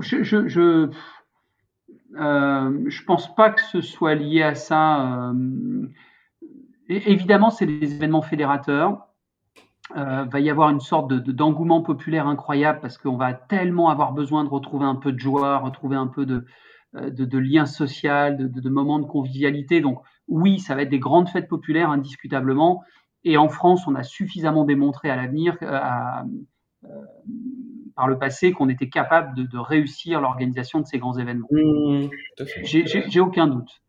[0.00, 0.90] Je, je,
[2.16, 5.30] euh, je, pense pas que ce soit lié à ça.
[5.30, 5.88] Euh,
[6.88, 9.08] évidemment, c'est des événements fédérateurs.
[9.96, 14.44] Euh, va y avoir une sorte d'engouement populaire incroyable parce qu'on va tellement avoir besoin
[14.44, 16.46] de retrouver un peu de joie, retrouver un peu de,
[16.94, 19.80] de, de lien social, de, de, moments de convivialité.
[19.80, 22.82] Donc oui, ça va être des grandes fêtes populaires indiscutablement.
[23.24, 26.24] Et en France, on a suffisamment démontré à l'avenir, à,
[27.94, 31.48] par le passé qu'on était capable de, réussir l'organisation de ces grands événements.
[31.50, 32.08] Mmh,
[32.64, 33.82] J'ai aucun doute.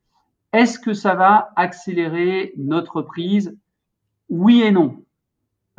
[0.51, 3.57] Est-ce que ça va accélérer notre prise
[4.29, 5.03] Oui et non.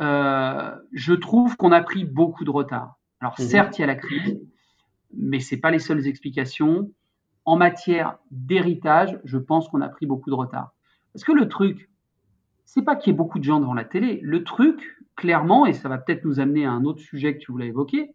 [0.01, 2.97] Euh, je trouve qu'on a pris beaucoup de retard.
[3.21, 3.43] Alors mmh.
[3.43, 4.41] certes, il y a la crise,
[5.13, 6.91] mais c'est pas les seules explications.
[7.45, 10.73] En matière d'héritage, je pense qu'on a pris beaucoup de retard.
[11.13, 11.89] Parce que le truc,
[12.65, 14.19] c'est pas qu'il y ait beaucoup de gens devant la télé.
[14.23, 17.51] Le truc, clairement, et ça va peut-être nous amener à un autre sujet que tu
[17.51, 18.13] voulais évoquer,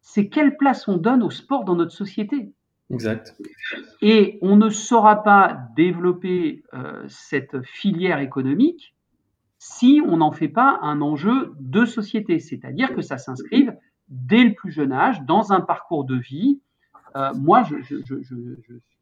[0.00, 2.52] c'est quelle place on donne au sport dans notre société.
[2.90, 3.34] Exact.
[4.02, 8.94] Et on ne saura pas développer euh, cette filière économique
[9.58, 13.74] si on n'en fait pas un enjeu de société, c'est-à-dire que ça s'inscrive
[14.08, 16.60] dès le plus jeune âge dans un parcours de vie.
[17.16, 17.96] Euh, moi, je,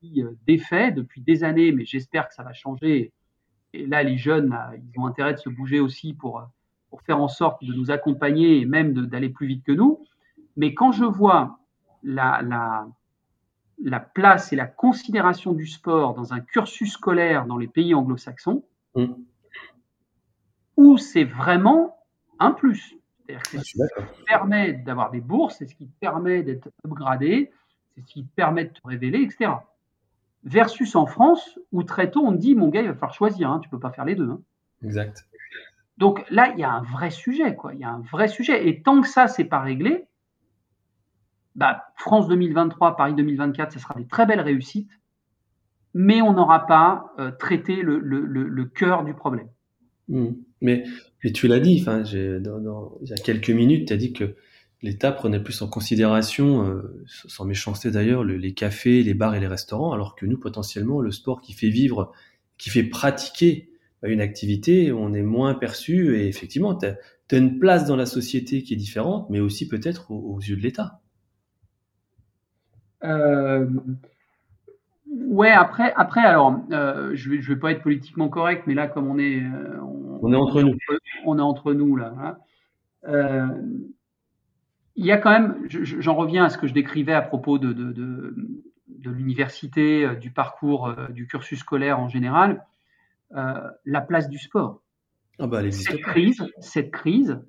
[0.00, 3.12] suis défait depuis des années, mais j'espère que ça va changer.
[3.72, 6.46] Et là, les jeunes, ils ont intérêt de se bouger aussi pour,
[6.90, 10.04] pour faire en sorte de nous accompagner et même d'aller plus vite que nous.
[10.56, 11.58] Mais quand je vois
[12.02, 12.42] la,
[13.82, 18.64] la place et la considération du sport dans un cursus scolaire dans les pays anglo-saxons,
[18.94, 19.06] mm.
[20.76, 21.96] où c'est vraiment
[22.38, 22.96] un plus.
[23.26, 27.50] C'est-à-dire que c'est ce qui permet d'avoir des bourses, c'est ce qui permet d'être upgradé,
[27.94, 29.52] c'est ce qui permet de te révéler, etc.
[30.44, 33.50] Versus en France, où très tôt on te dit, mon gars, il va falloir choisir,
[33.50, 34.28] hein, tu peux pas faire les deux.
[34.28, 34.40] Hein.
[34.82, 35.26] Exact.
[35.98, 37.74] Donc là, il y a un vrai sujet, quoi.
[37.74, 38.68] Il y a un vrai sujet.
[38.68, 40.06] Et tant que ça, c'est pas réglé,
[41.54, 44.90] bah, France 2023, Paris 2024, ce sera des très belles réussites,
[45.94, 49.48] mais on n'aura pas euh, traité le, le, le, cœur du problème.
[50.08, 50.28] Mmh.
[50.62, 50.84] Mais,
[51.22, 52.42] mais, tu l'as dit, enfin, il
[53.02, 54.34] y a quelques minutes, tu as dit que
[54.82, 59.46] l'État prenait plus en considération, euh, sans méchanceté d'ailleurs, les cafés, les bars et les
[59.46, 62.12] restaurants, alors que nous, potentiellement, le sport qui fait vivre,
[62.58, 63.70] qui fait pratiquer
[64.02, 66.96] une activité, on est moins perçu et effectivement, tu as,
[67.30, 71.00] une place dans la société qui est différente, mais aussi peut-être aux yeux de l'État.
[73.04, 73.66] Euh,
[75.06, 78.86] ouais, après, après alors, euh, je vais, je vais pas être politiquement correct, mais là,
[78.86, 79.40] comme on est,
[80.20, 80.76] on, est entre nous,
[81.24, 82.36] on est entre nous là.
[84.96, 87.72] Il y a quand même, j'en reviens à ce que je décrivais à propos de,
[87.72, 88.34] de, de,
[88.88, 92.64] de l'université, du parcours, du cursus scolaire en général,
[93.30, 94.82] la place du sport.
[95.38, 97.40] Ah bah, cette, crise, cette crise,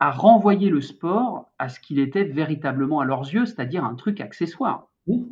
[0.00, 4.20] à renvoyer le sport à ce qu'il était véritablement à leurs yeux, c'est-à-dire un truc
[4.22, 4.88] accessoire.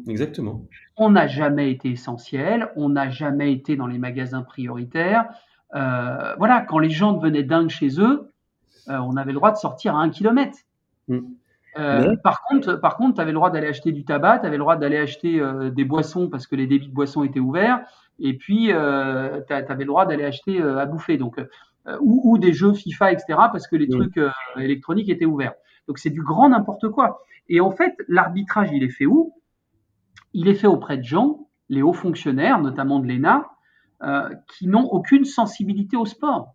[0.07, 0.67] exactement.
[0.97, 5.27] On n'a jamais été essentiel, on n'a jamais été dans les magasins prioritaires.
[5.75, 8.28] Euh, voilà, quand les gens devenaient dingues chez eux, euh,
[8.89, 10.59] on avait le droit de sortir à un kilomètre.
[11.09, 11.19] Mm.
[11.79, 14.57] Euh, par contre, par contre, tu avais le droit d'aller acheter du tabac, tu avais
[14.57, 15.41] le droit d'aller acheter
[15.73, 17.81] des boissons parce que les débits de boissons étaient ouverts,
[18.19, 21.19] et puis tu avais le droit d'aller acheter à bouffer.
[21.19, 21.39] Donc,
[21.89, 23.91] euh, ou, des jeux FIFA, etc., parce que les mm.
[23.91, 25.55] trucs euh, électroniques étaient ouverts.
[25.87, 27.23] Donc c'est du grand n'importe quoi.
[27.49, 29.33] Et en fait, l'arbitrage, il est fait où?
[30.35, 33.49] Il est fait auprès de gens, les hauts fonctionnaires, notamment de l'ENA,
[34.03, 36.55] euh, qui n'ont aucune sensibilité au sport.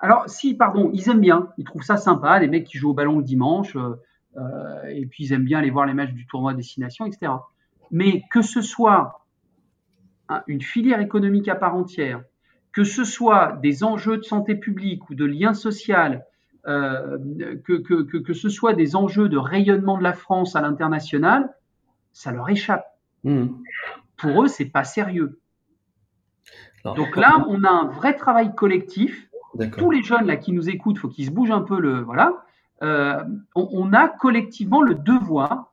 [0.00, 2.94] Alors, si, pardon, ils aiment bien, ils trouvent ça sympa, les mecs qui jouent au
[2.94, 3.76] ballon le dimanche,
[4.90, 7.32] et puis ils aiment bien aller voir les matchs du tournoi destination, etc.
[7.90, 9.26] Mais que ce soit
[10.46, 12.22] une filière économique à part entière,
[12.72, 16.26] que ce soit des enjeux de santé publique ou de lien social,
[16.66, 17.16] euh,
[17.64, 21.54] que, que, que, ce soit des enjeux de rayonnement de la France à l'international,
[22.12, 22.84] ça leur échappe.
[23.22, 23.46] Mmh.
[24.16, 25.38] Pour eux, c'est pas sérieux.
[26.84, 29.25] Donc là, on a un vrai travail collectif.
[29.78, 32.44] Tous les jeunes là qui nous écoutent, faut qu'ils se bougent un peu le voilà.
[32.82, 35.72] Euh, on, a collectivement le devoir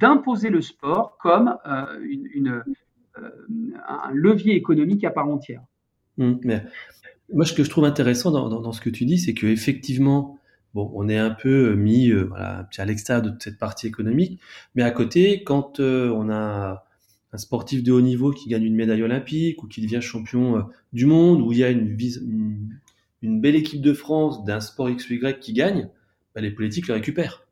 [0.00, 2.64] d'imposer le sport comme euh, une,
[3.16, 5.62] un levier économique à part entière.
[6.18, 6.64] Mmh, mais
[7.32, 10.38] moi, ce que je trouve intéressant dans, dans, ce que tu dis, c'est que effectivement,
[10.74, 14.40] bon, on est un peu euh, mis euh, voilà, à l'extérieur de cette partie économique,
[14.74, 16.84] mais à côté, quand euh, on a
[17.32, 21.06] un sportif de haut niveau qui gagne une médaille olympique ou qui devient champion du
[21.06, 22.78] monde, où il y a une, une,
[23.22, 25.88] une belle équipe de France d'un sport X ou Y qui gagne,
[26.34, 27.46] bah, les politiques le récupèrent.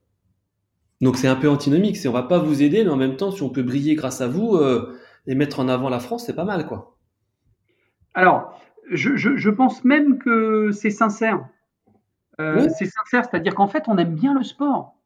[1.00, 1.96] Donc c'est un peu antinomique.
[1.96, 4.20] C'est on va pas vous aider, mais en même temps, si on peut briller grâce
[4.20, 4.58] à vous
[5.26, 6.98] et mettre en avant la France, c'est pas mal, quoi.
[8.14, 8.60] Alors,
[8.90, 11.46] je, pense même que c'est sincère.
[12.40, 14.96] Euh, c'est sincère, c'est-à-dire qu'en fait, on aime bien le sport.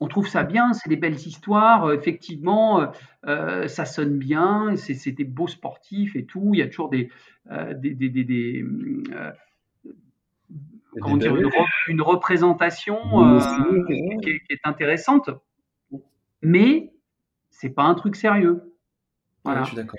[0.00, 1.86] On trouve ça bien, c'est des belles histoires.
[1.86, 2.92] Euh, effectivement,
[3.26, 6.50] euh, ça sonne bien, c'est des beaux sportifs et tout.
[6.52, 7.10] Il y a toujours des,
[7.46, 8.64] des,
[11.00, 11.34] comment dire,
[11.88, 12.98] une, représentation
[13.86, 15.30] qui, est, intéressante.
[16.42, 16.92] Mais
[17.50, 18.74] c'est pas un truc sérieux.
[19.44, 19.62] Voilà.
[19.62, 19.98] je suis d'accord.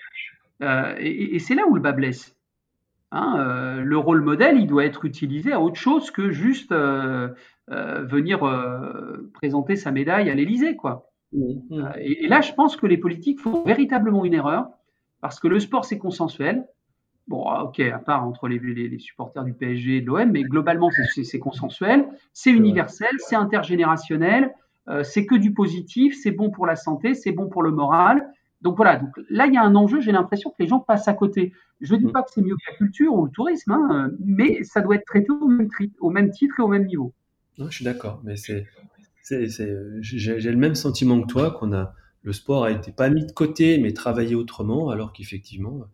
[0.61, 2.35] Euh, et, c'est là où le bas blesse.
[3.11, 7.29] Hein, euh, le rôle modèle, il doit être utilisé à autre chose que juste euh,
[7.67, 8.39] venir
[9.33, 11.11] présenter sa médaille à l'Élysée, quoi.
[11.31, 11.85] Mmh.
[11.99, 14.69] Et, là, je pense que les politiques font véritablement une erreur
[15.21, 16.65] parce que le sport c'est consensuel.
[17.29, 20.43] Bon, ah, ok, à part entre les, les, supporters du PSG et de l'OM, mais
[20.43, 24.51] globalement c'est consensuel, c'est universel, c'est intergénérationnel,
[25.03, 28.27] c'est que du positif, c'est bon pour la santé, c'est bon pour le moral,
[28.61, 31.07] donc voilà, donc là il y a un enjeu, j'ai l'impression que les gens passent
[31.07, 31.53] à côté.
[31.79, 32.11] Je ne dis mm.
[32.11, 35.05] pas que c'est mieux que la culture ou le tourisme, hein, mais ça doit être
[35.05, 35.69] traité au même,
[36.01, 37.13] au même, titre et au même niveau.
[37.57, 38.65] je suis d'accord, mais c'est,
[40.01, 43.31] j'ai le même sentiment que toi, qu'on a le sport a été pas mis de
[43.31, 45.85] côté, mais travaillé autrement, alors qu'effectivement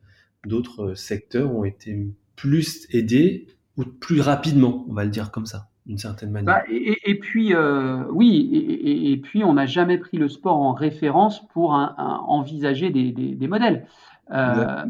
[0.47, 5.69] d'autres secteurs ont été plus aidés ou plus rapidement, on va le dire comme ça
[5.85, 6.55] d'une certaine manière.
[6.55, 8.49] Bah, et, puis, euh, oui,
[8.83, 13.85] et, puis on n'a jamais pris le sport en référence pour envisager des, modèles.
[14.31, 14.83] Euh,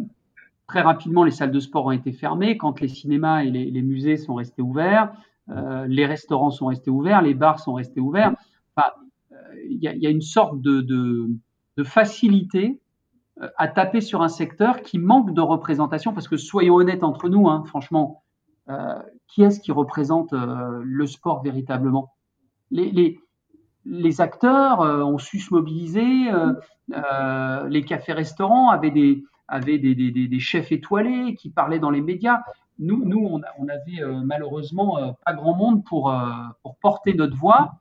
[0.68, 2.58] très rapidement, les salles de sport ont été fermées.
[2.58, 5.12] Quand les cinémas et les, musées sont restés ouverts,
[5.49, 8.34] euh, les restaurants sont restés ouverts, les bars sont restés ouverts.
[9.70, 12.80] Il y, a, une sorte de, de facilité
[13.58, 17.50] à taper sur un secteur qui manque de représentation, parce que soyons honnêtes entre nous,
[17.50, 18.24] hein, franchement,
[19.28, 22.14] qui est-ce qui représente le sport véritablement?
[22.72, 23.20] Les, les,
[23.86, 26.32] les, acteurs ont su se mobiliser,
[26.88, 32.42] les cafés-restaurants avaient des, avaient des, des, des, chefs étoilés qui parlaient dans les médias.
[32.80, 36.16] Nous, nous on, on avait malheureusement pas grand monde pour,
[36.64, 37.76] pour porter notre voix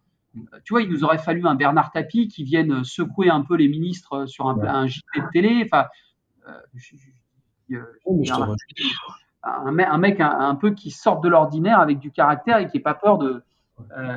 [0.64, 3.68] tu vois, il nous aurait fallu un Bernard Tapie qui vienne secouer un peu les
[3.68, 5.62] ministres sur un, un JT de télé.
[5.64, 5.87] Enfin,
[6.49, 8.22] euh, oh,
[9.43, 12.95] un, mec un, peu qui sorte de l'ordinaire avec du caractère et qui n'ait pas
[12.95, 13.43] peur de
[13.99, 14.16] euh,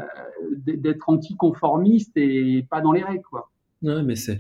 [0.65, 3.49] d'être anticonformiste et pas dans les règles, quoi.
[3.83, 4.39] Ouais, mais c'est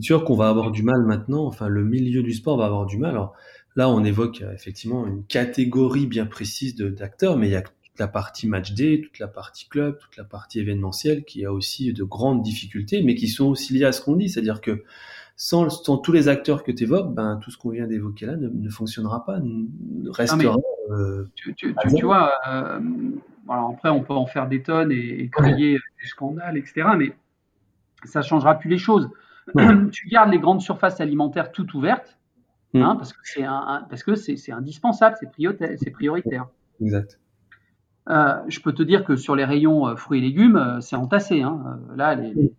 [0.00, 1.44] sûr qu'on va avoir du mal maintenant.
[1.46, 3.10] Enfin, le milieu du sport va avoir du mal.
[3.10, 3.34] Alors
[3.74, 7.62] là, on évoque effectivement une catégorie bien précise d'acteurs, mais il y a
[7.92, 11.52] toute la partie match day, toute la partie club, toute la partie événementielle qui a
[11.52, 14.30] aussi de grandes difficultés, mais qui sont aussi liées à ce qu'on dit.
[14.30, 14.82] C'est-à-dire que
[15.36, 15.68] sans,
[16.00, 19.26] tous les acteurs que tu évoques, ben, tout ce qu'on vient d'évoquer là ne, fonctionnera
[19.26, 20.56] pas, ne restera.
[20.90, 22.80] Euh, tu, tu, tu, vois, euh,
[23.48, 26.88] après on peut en faire des tonnes et, crier des scandales, etc.
[26.96, 27.12] Mais
[28.04, 29.10] ça changera plus les choses.
[29.92, 32.16] tu gardes les grandes surfaces alimentaires toutes ouvertes,
[32.72, 32.82] hmm.
[32.82, 36.46] hein, parce que c'est un, parce que c'est indispensable, c'est prioritaire.
[36.80, 37.18] Exact.
[38.08, 40.96] Euh, je peux te dire que sur les rayons euh, fruits et légumes, euh, c'est
[40.96, 41.42] entassé.
[41.42, 41.80] Hein.
[41.94, 42.52] Là, les,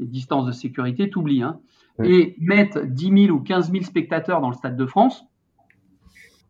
[0.00, 1.42] distances de sécurité, t'oublies.
[1.42, 1.60] Hein.
[2.04, 5.24] Et mettre 10 000 ou 15 000 spectateurs dans le Stade de France,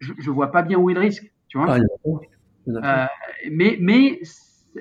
[0.01, 1.33] je ne vois pas bien où est le risque.
[1.49, 1.79] Tu vois
[2.83, 3.09] ah,
[3.51, 4.21] mais mais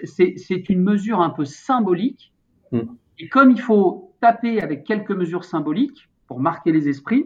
[0.04, 2.34] c'est une mesure un peu symbolique.
[2.74, 2.82] Hmm.
[3.18, 7.26] Et comme il faut taper avec quelques mesures symboliques pour marquer les esprits,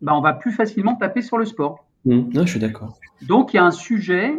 [0.00, 1.86] bah on va plus facilement taper sur le sport.
[2.06, 2.30] Hmm.
[2.32, 2.98] je suis d'accord.
[3.28, 4.38] Donc il y a un sujet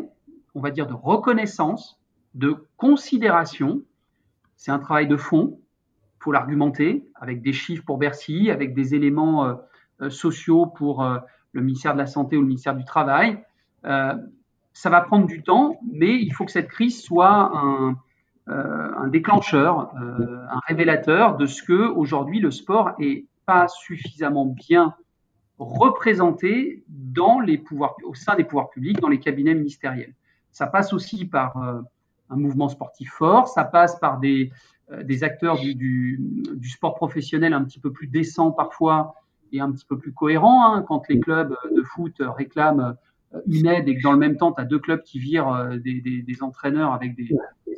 [0.56, 1.99] on va dire, de reconnaissance,
[2.34, 3.82] de considération.
[4.56, 5.60] C'est un travail de fond,
[6.22, 9.56] pour l'argumenter, avec des chiffres pour Bercy, avec des éléments euh,
[10.02, 11.18] euh, sociaux pour euh,
[11.52, 13.43] le ministère de la Santé ou le ministère du Travail.
[13.84, 17.97] ça va prendre du temps, mais il faut que cette crise soit un,
[18.47, 24.95] un déclencheur, un révélateur de ce que aujourd'hui le sport est pas suffisamment bien
[25.60, 30.14] représenté dans les pouvoirs, au sein des pouvoirs publics, dans les cabinets ministériels.
[30.52, 31.82] Ça passe aussi par euh,
[32.30, 34.52] un mouvement sportif fort, ça passe par des,
[34.91, 36.20] euh, acteurs du,
[36.64, 39.16] sport professionnel un petit peu plus décents parfois
[39.52, 40.74] et un petit peu plus cohérents.
[40.74, 42.95] Hein, quand les clubs de foot réclament
[43.47, 46.38] une aide et que dans le même temps, tu as deux clubs qui virent des,
[46.41, 47.30] entraîneurs avec des,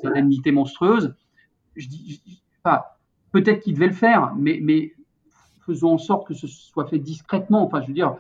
[0.03, 1.15] indemnités monstrueuses,
[1.75, 2.43] je dis,
[3.31, 4.93] peut-être qu'ils devaient le faire, mais, mais
[5.65, 7.63] faisons en sorte que ce soit fait discrètement.
[7.63, 8.17] Enfin, je veux dire,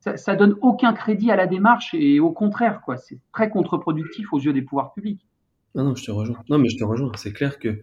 [0.00, 4.32] ça, ça, donne aucun crédit à la démarche et au contraire, quoi, c'est très contre-productif
[4.32, 5.26] aux yeux des pouvoirs publics.
[5.74, 6.42] Non, non, je te rejoins.
[6.48, 7.10] Non, mais je te rejoins.
[7.16, 7.80] C'est clair que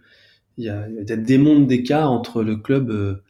[0.58, 3.22] il y a, des mondes d'écart entre le club euh,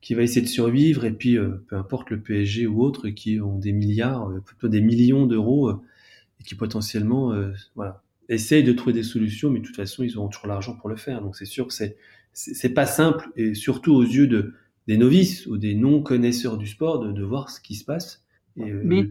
[0.00, 3.40] qui va essayer de survivre et puis euh, peu importe le PSG ou autre qui
[3.40, 7.34] ont des milliards, euh, plutôt des millions d'euros et qui potentiellement,
[7.76, 10.88] voilà, essayent de trouver des solutions, mais de toute façon, ils auront toujours l'argent pour
[10.88, 11.20] le faire.
[11.20, 11.96] Donc c'est sûr que c'est
[12.32, 14.54] c'est pas simple et surtout aux yeux de
[14.86, 18.24] des novices ou des non connaisseurs du sport de, de voir ce qui se passe
[18.58, 19.08] euh, Mais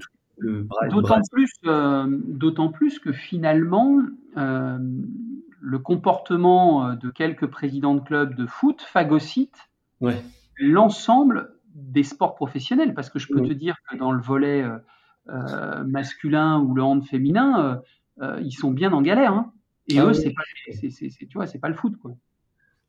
[0.89, 4.01] d'autant plus, euh, d'autant plus que finalement,
[4.38, 4.78] euh,
[5.59, 9.69] le comportement de quelques présidents de clubs de foot phagocyte
[10.57, 12.93] l'ensemble des sports professionnels.
[12.93, 14.65] Parce que je peux te dire que dans le volet
[15.86, 17.82] masculin ou le hand féminin,
[18.19, 19.34] ils sont bien en galère.
[19.34, 19.53] Hein.
[19.88, 22.15] Et ah eux, c'est pas, tu vois, c'est pas le foot, quoi.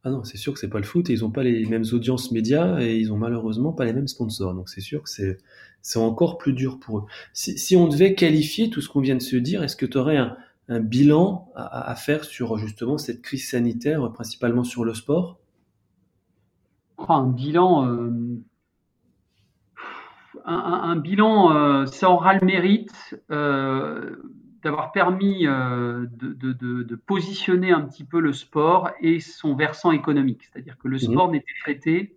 [0.05, 1.85] Ah non, c'est sûr que c'est pas le foot et ils n'ont pas les mêmes
[1.93, 4.53] audiences médias et ils ont malheureusement pas les mêmes sponsors.
[4.53, 5.39] Donc c'est sûr que c'est
[5.81, 7.05] c'est encore plus dur pour eux.
[7.33, 9.99] Si, si, on devait qualifier tout ce qu'on vient de se dire, est-ce que tu
[9.99, 10.37] aurais un,
[10.69, 15.39] bilan à, faire sur justement cette crise sanitaire, principalement sur le sport?
[17.09, 18.11] Un bilan, euh,
[20.47, 24.17] un, un, bilan, euh, ça aura le mérite euh,
[24.63, 29.57] d'avoir permis euh, de, de, de, de, positionner un petit peu le sport et son
[29.57, 31.01] versant économique, c'est-à-dire que le mmh.
[31.01, 32.17] sport n'était traité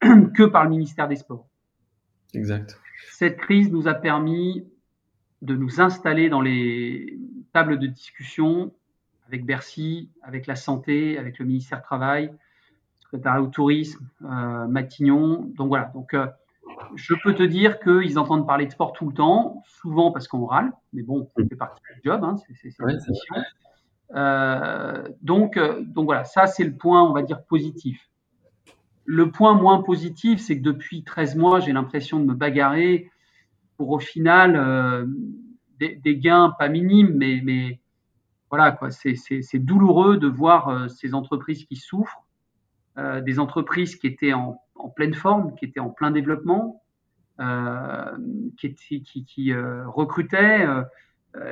[0.34, 1.46] que par le ministère des Sports.
[2.34, 2.78] Exact.
[3.10, 4.66] Cette crise nous a permis
[5.42, 7.18] de nous installer dans les
[7.52, 8.72] tables de discussion
[9.26, 12.32] avec Bercy, avec la santé, avec le ministère du Travail,
[13.00, 15.50] secrétaire au tourisme, euh, Matignon.
[15.56, 15.90] Donc voilà.
[15.94, 16.26] Donc euh,
[16.94, 20.44] je peux te dire qu'ils entendent parler de sport tout le temps, souvent parce qu'on
[20.44, 22.94] râle, mais bon, ça fait partie du job, hein, c'est ouais,
[24.14, 28.08] euh, donc, euh, donc voilà, ça c'est le point, on va dire, positif.
[29.04, 33.10] Le point moins positif, c'est que depuis 13 mois, j'ai l'impression de me bagarrer
[33.76, 35.06] pour au final euh,
[35.78, 37.80] des, des, gains pas minimes, mais, mais
[38.50, 42.24] voilà, quoi, c'est douloureux de voir euh, ces entreprises qui souffrent
[43.24, 46.82] des entreprises qui étaient en, pleine forme, qui étaient en plein développement,
[48.58, 50.66] qui, qui, qui recrutaient.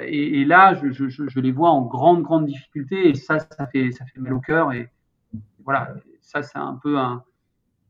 [0.07, 4.05] Et, là, je, je, les vois en grande, grande difficulté et ça, ça fait, ça
[4.05, 4.73] fait mal au cœur.
[4.73, 4.89] Et
[5.65, 7.25] voilà, ça, c'est un peu un,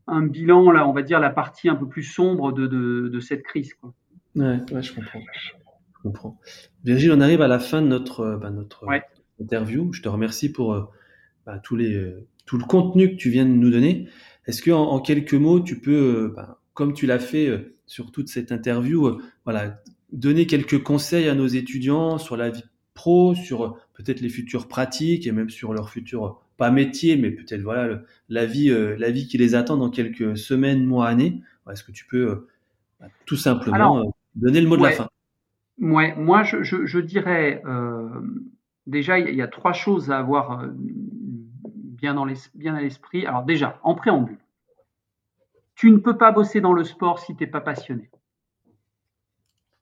[0.07, 3.43] un bilan, là, on va dire, la partie un peu plus sombre de, de, cette
[3.43, 3.73] crise.
[3.73, 3.93] Quoi.
[4.35, 5.21] Ouais, je comprends.
[5.95, 6.39] Je comprends.
[6.83, 8.85] Virgile, on arrive à la fin de notre, euh, bah, notre
[9.39, 9.93] interview.
[9.93, 10.89] Je te remercie pour euh,
[11.45, 14.09] bah, tous les, euh, tout le contenu que tu viens de nous donner.
[14.47, 18.51] Est-ce que en, quelques mots, tu peux, bah, comme tu l'as fait sur toute cette
[18.51, 19.81] interview, voilà,
[20.11, 22.63] donner quelques conseils à nos étudiants sur la vie
[22.93, 27.61] pro, sur peut-être les futures pratiques et même sur leur futur pas métier, mais peut-être
[27.61, 31.41] voilà la vie, euh, la vie qui les attend dans quelques semaines, mois, années?
[31.71, 32.47] Est-ce que tu peux euh,
[32.99, 34.03] bah, tout simplement euh,
[34.35, 35.07] donner le mot de la fin?
[35.79, 37.63] Ouais, moi je, je, dirais
[38.85, 40.67] déjà il y, a trois choses à avoir
[42.01, 43.25] bien, dans les, bien à l'esprit.
[43.25, 44.39] Alors déjà, en préambule,
[45.75, 48.09] tu ne peux pas bosser dans le sport si tu n'es pas passionné.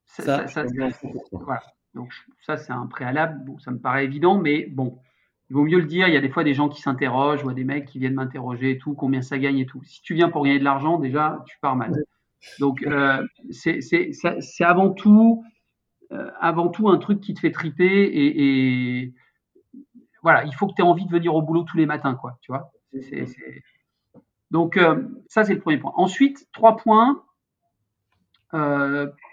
[0.05, 0.45] Ça,
[1.31, 1.61] voilà.
[1.93, 2.13] Donc
[2.45, 3.43] ça c'est un préalable.
[3.45, 4.99] Bon, ça me paraît évident, mais bon,
[5.49, 6.07] il vaut mieux le dire.
[6.07, 8.71] Il y a des fois des gens qui s'interrogent, ou des mecs qui viennent m'interroger
[8.71, 9.83] et tout, combien ça gagne et tout.
[9.83, 11.93] Si tu viens pour gagner de l'argent, déjà, tu pars mal.
[12.59, 15.43] Donc, euh, c'est avant tout,
[16.11, 19.13] euh, avant tout un truc qui te fait triper et,
[20.21, 22.37] voilà, il faut que tu aies envie de venir au boulot tous les matins, quoi.
[22.41, 22.71] Tu vois.
[24.51, 25.93] Donc, euh, ça c'est le premier point.
[25.95, 27.23] Ensuite, trois points.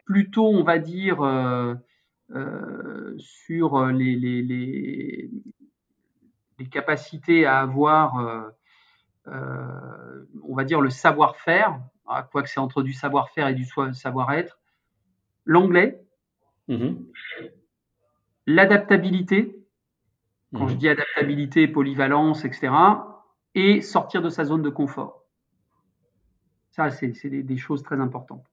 [0.04, 1.18] plutôt, on va dire.
[3.18, 5.30] sur les, les,
[6.58, 8.48] les capacités à avoir, euh,
[9.28, 14.58] euh, on va dire, le savoir-faire, ah, quoique c'est entre du savoir-faire et du savoir-être,
[15.44, 16.00] l'anglais,
[16.68, 16.96] mm-hmm.
[18.46, 19.55] l'adaptabilité,
[20.56, 20.78] quand je mm-hmm.
[20.78, 22.72] dis adaptabilité, polyvalence, etc.,
[23.54, 25.22] et sortir de sa zone de confort.
[26.70, 28.44] Ça, c'est des, choses très importantes.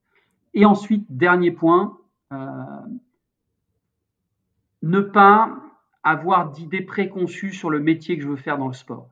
[0.53, 1.97] Et ensuite, dernier point,
[2.31, 2.37] euh,
[4.81, 5.57] ne pas
[6.03, 9.09] avoir d'idées préconçues sur le métier que je veux faire dans le sport.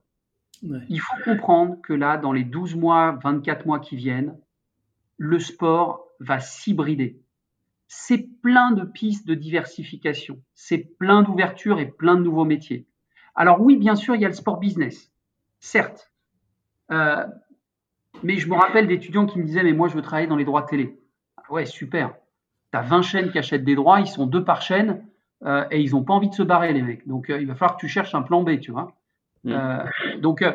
[0.61, 4.37] Il faut comprendre que là, dans les 12 mois, 24 mois qui viennent,
[5.17, 7.20] le sport va s'hybrider.
[7.93, 12.85] C'est plein de pistes de diversification, c'est plein d'ouvertures et plein de nouveaux métiers.
[13.35, 15.11] Alors oui, bien sûr, il y a le sport business,
[15.59, 16.09] certes.
[16.91, 17.25] Euh,
[18.23, 20.45] mais je me rappelle d'étudiants qui me disaient, mais moi, je veux travailler dans les
[20.45, 20.97] droits télé.
[21.49, 22.13] ouais, super.
[22.71, 25.05] Tu as 20 chaînes qui achètent des droits, ils sont deux par chaîne.
[25.43, 27.05] Euh, et ils n'ont pas envie de se barrer, les mecs.
[27.07, 28.95] Donc, euh, il va falloir que tu cherches un plan B, tu vois.
[29.43, 29.51] Mm.
[29.51, 29.83] Euh,
[30.19, 30.45] donc,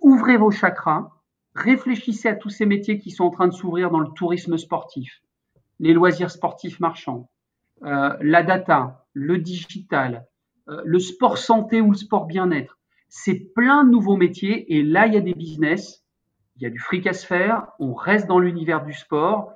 [0.00, 1.10] ouvrez vos chakras,
[1.54, 5.22] réfléchissez à tous ces métiers qui sont en train de s'ouvrir dans le tourisme sportif,
[5.80, 7.28] les loisirs sportifs marchands,
[7.82, 10.26] la data, le digital,
[10.66, 12.78] le sport santé ou le sport bien-être.
[13.08, 16.04] C'est plein de nouveaux métiers et là, il y a des business,
[16.56, 19.52] il y a du fric à se faire, on reste dans l'univers du sport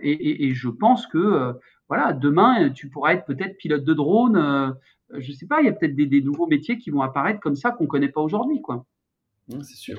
[0.00, 4.36] et, et, je pense que voilà, demain, tu pourras être peut-être pilote de drone.
[4.36, 4.70] Euh,
[5.18, 7.56] je ne sais pas, il y a peut-être des, nouveaux métiers qui vont apparaître comme
[7.56, 8.60] ça qu'on ne connaît pas aujourd'hui.
[8.60, 8.84] quoi.
[9.48, 9.98] C'est sûr.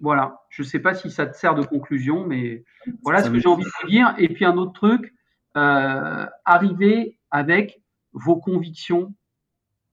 [0.00, 2.64] Voilà, je ne sais pas si ça te sert de conclusion, mais
[3.02, 4.14] voilà ce que j'ai envie de te dire.
[4.18, 5.14] Et puis un autre truc,
[5.56, 7.82] euh, arriver avec
[8.12, 9.14] vos convictions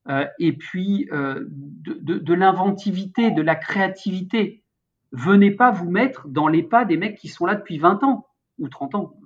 [0.08, 4.64] euh, et puis de, l'inventivité, de la créativité.
[5.12, 8.28] Venez pas vous mettre dans les pas des mecs qui sont là depuis 20 ans
[8.60, 9.18] ou 30 ans.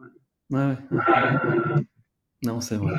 [0.51, 0.75] Ouais.
[2.43, 2.93] Non, c'est vrai.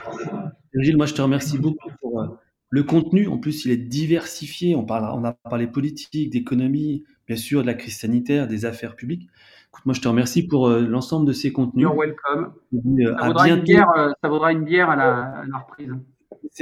[0.75, 2.29] Gilles, moi, je te remercie beaucoup pour euh,
[2.71, 3.29] le contenu.
[3.29, 4.75] En plus, il est diversifié.
[4.75, 8.97] On, parle, on a parlé politique, d'économie, bien sûr, de la crise sanitaire, des affaires
[8.97, 9.29] publiques.
[9.68, 11.83] Écoute, moi, je te remercie pour euh, l'ensemble de ces contenus.
[11.83, 12.53] You're welcome.
[12.75, 13.87] Euh, ça, vaudra une bière,
[14.23, 15.91] ça, vaudra une bière, à la, reprise.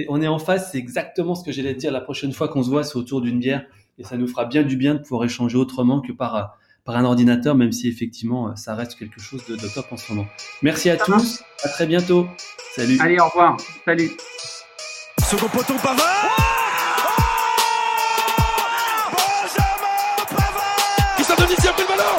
[0.08, 1.92] on est en face, c'est exactement ce que j'allais dire.
[1.92, 3.64] La prochaine fois qu'on se voit, c'est autour d'une bière.
[3.98, 7.04] Et ça nous fera bien du bien de pouvoir échanger autrement que par par un
[7.04, 10.26] ordinateur, même si effectivement ça reste quelque chose de, top en ce moment.
[10.62, 12.26] Merci à tous, à très bientôt.
[12.74, 12.96] Salut.
[12.98, 13.58] Allez, au revoir.
[13.84, 14.08] Salut.
[15.28, 15.98] Second poteau Pavard
[19.12, 22.16] Benjamin Pavard Christian Dominici a pris le ballon.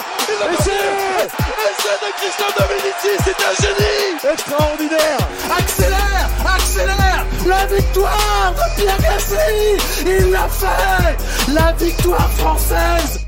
[0.56, 0.72] Passé
[1.66, 4.32] Essai de Christian Dominici, c'est un génie.
[4.32, 5.22] Extraordinaire.
[5.58, 7.26] Accélère Accélère.
[7.48, 9.78] La victoire de Pierre Gasly.
[10.06, 11.18] Il l'a fait.
[11.52, 13.26] La victoire française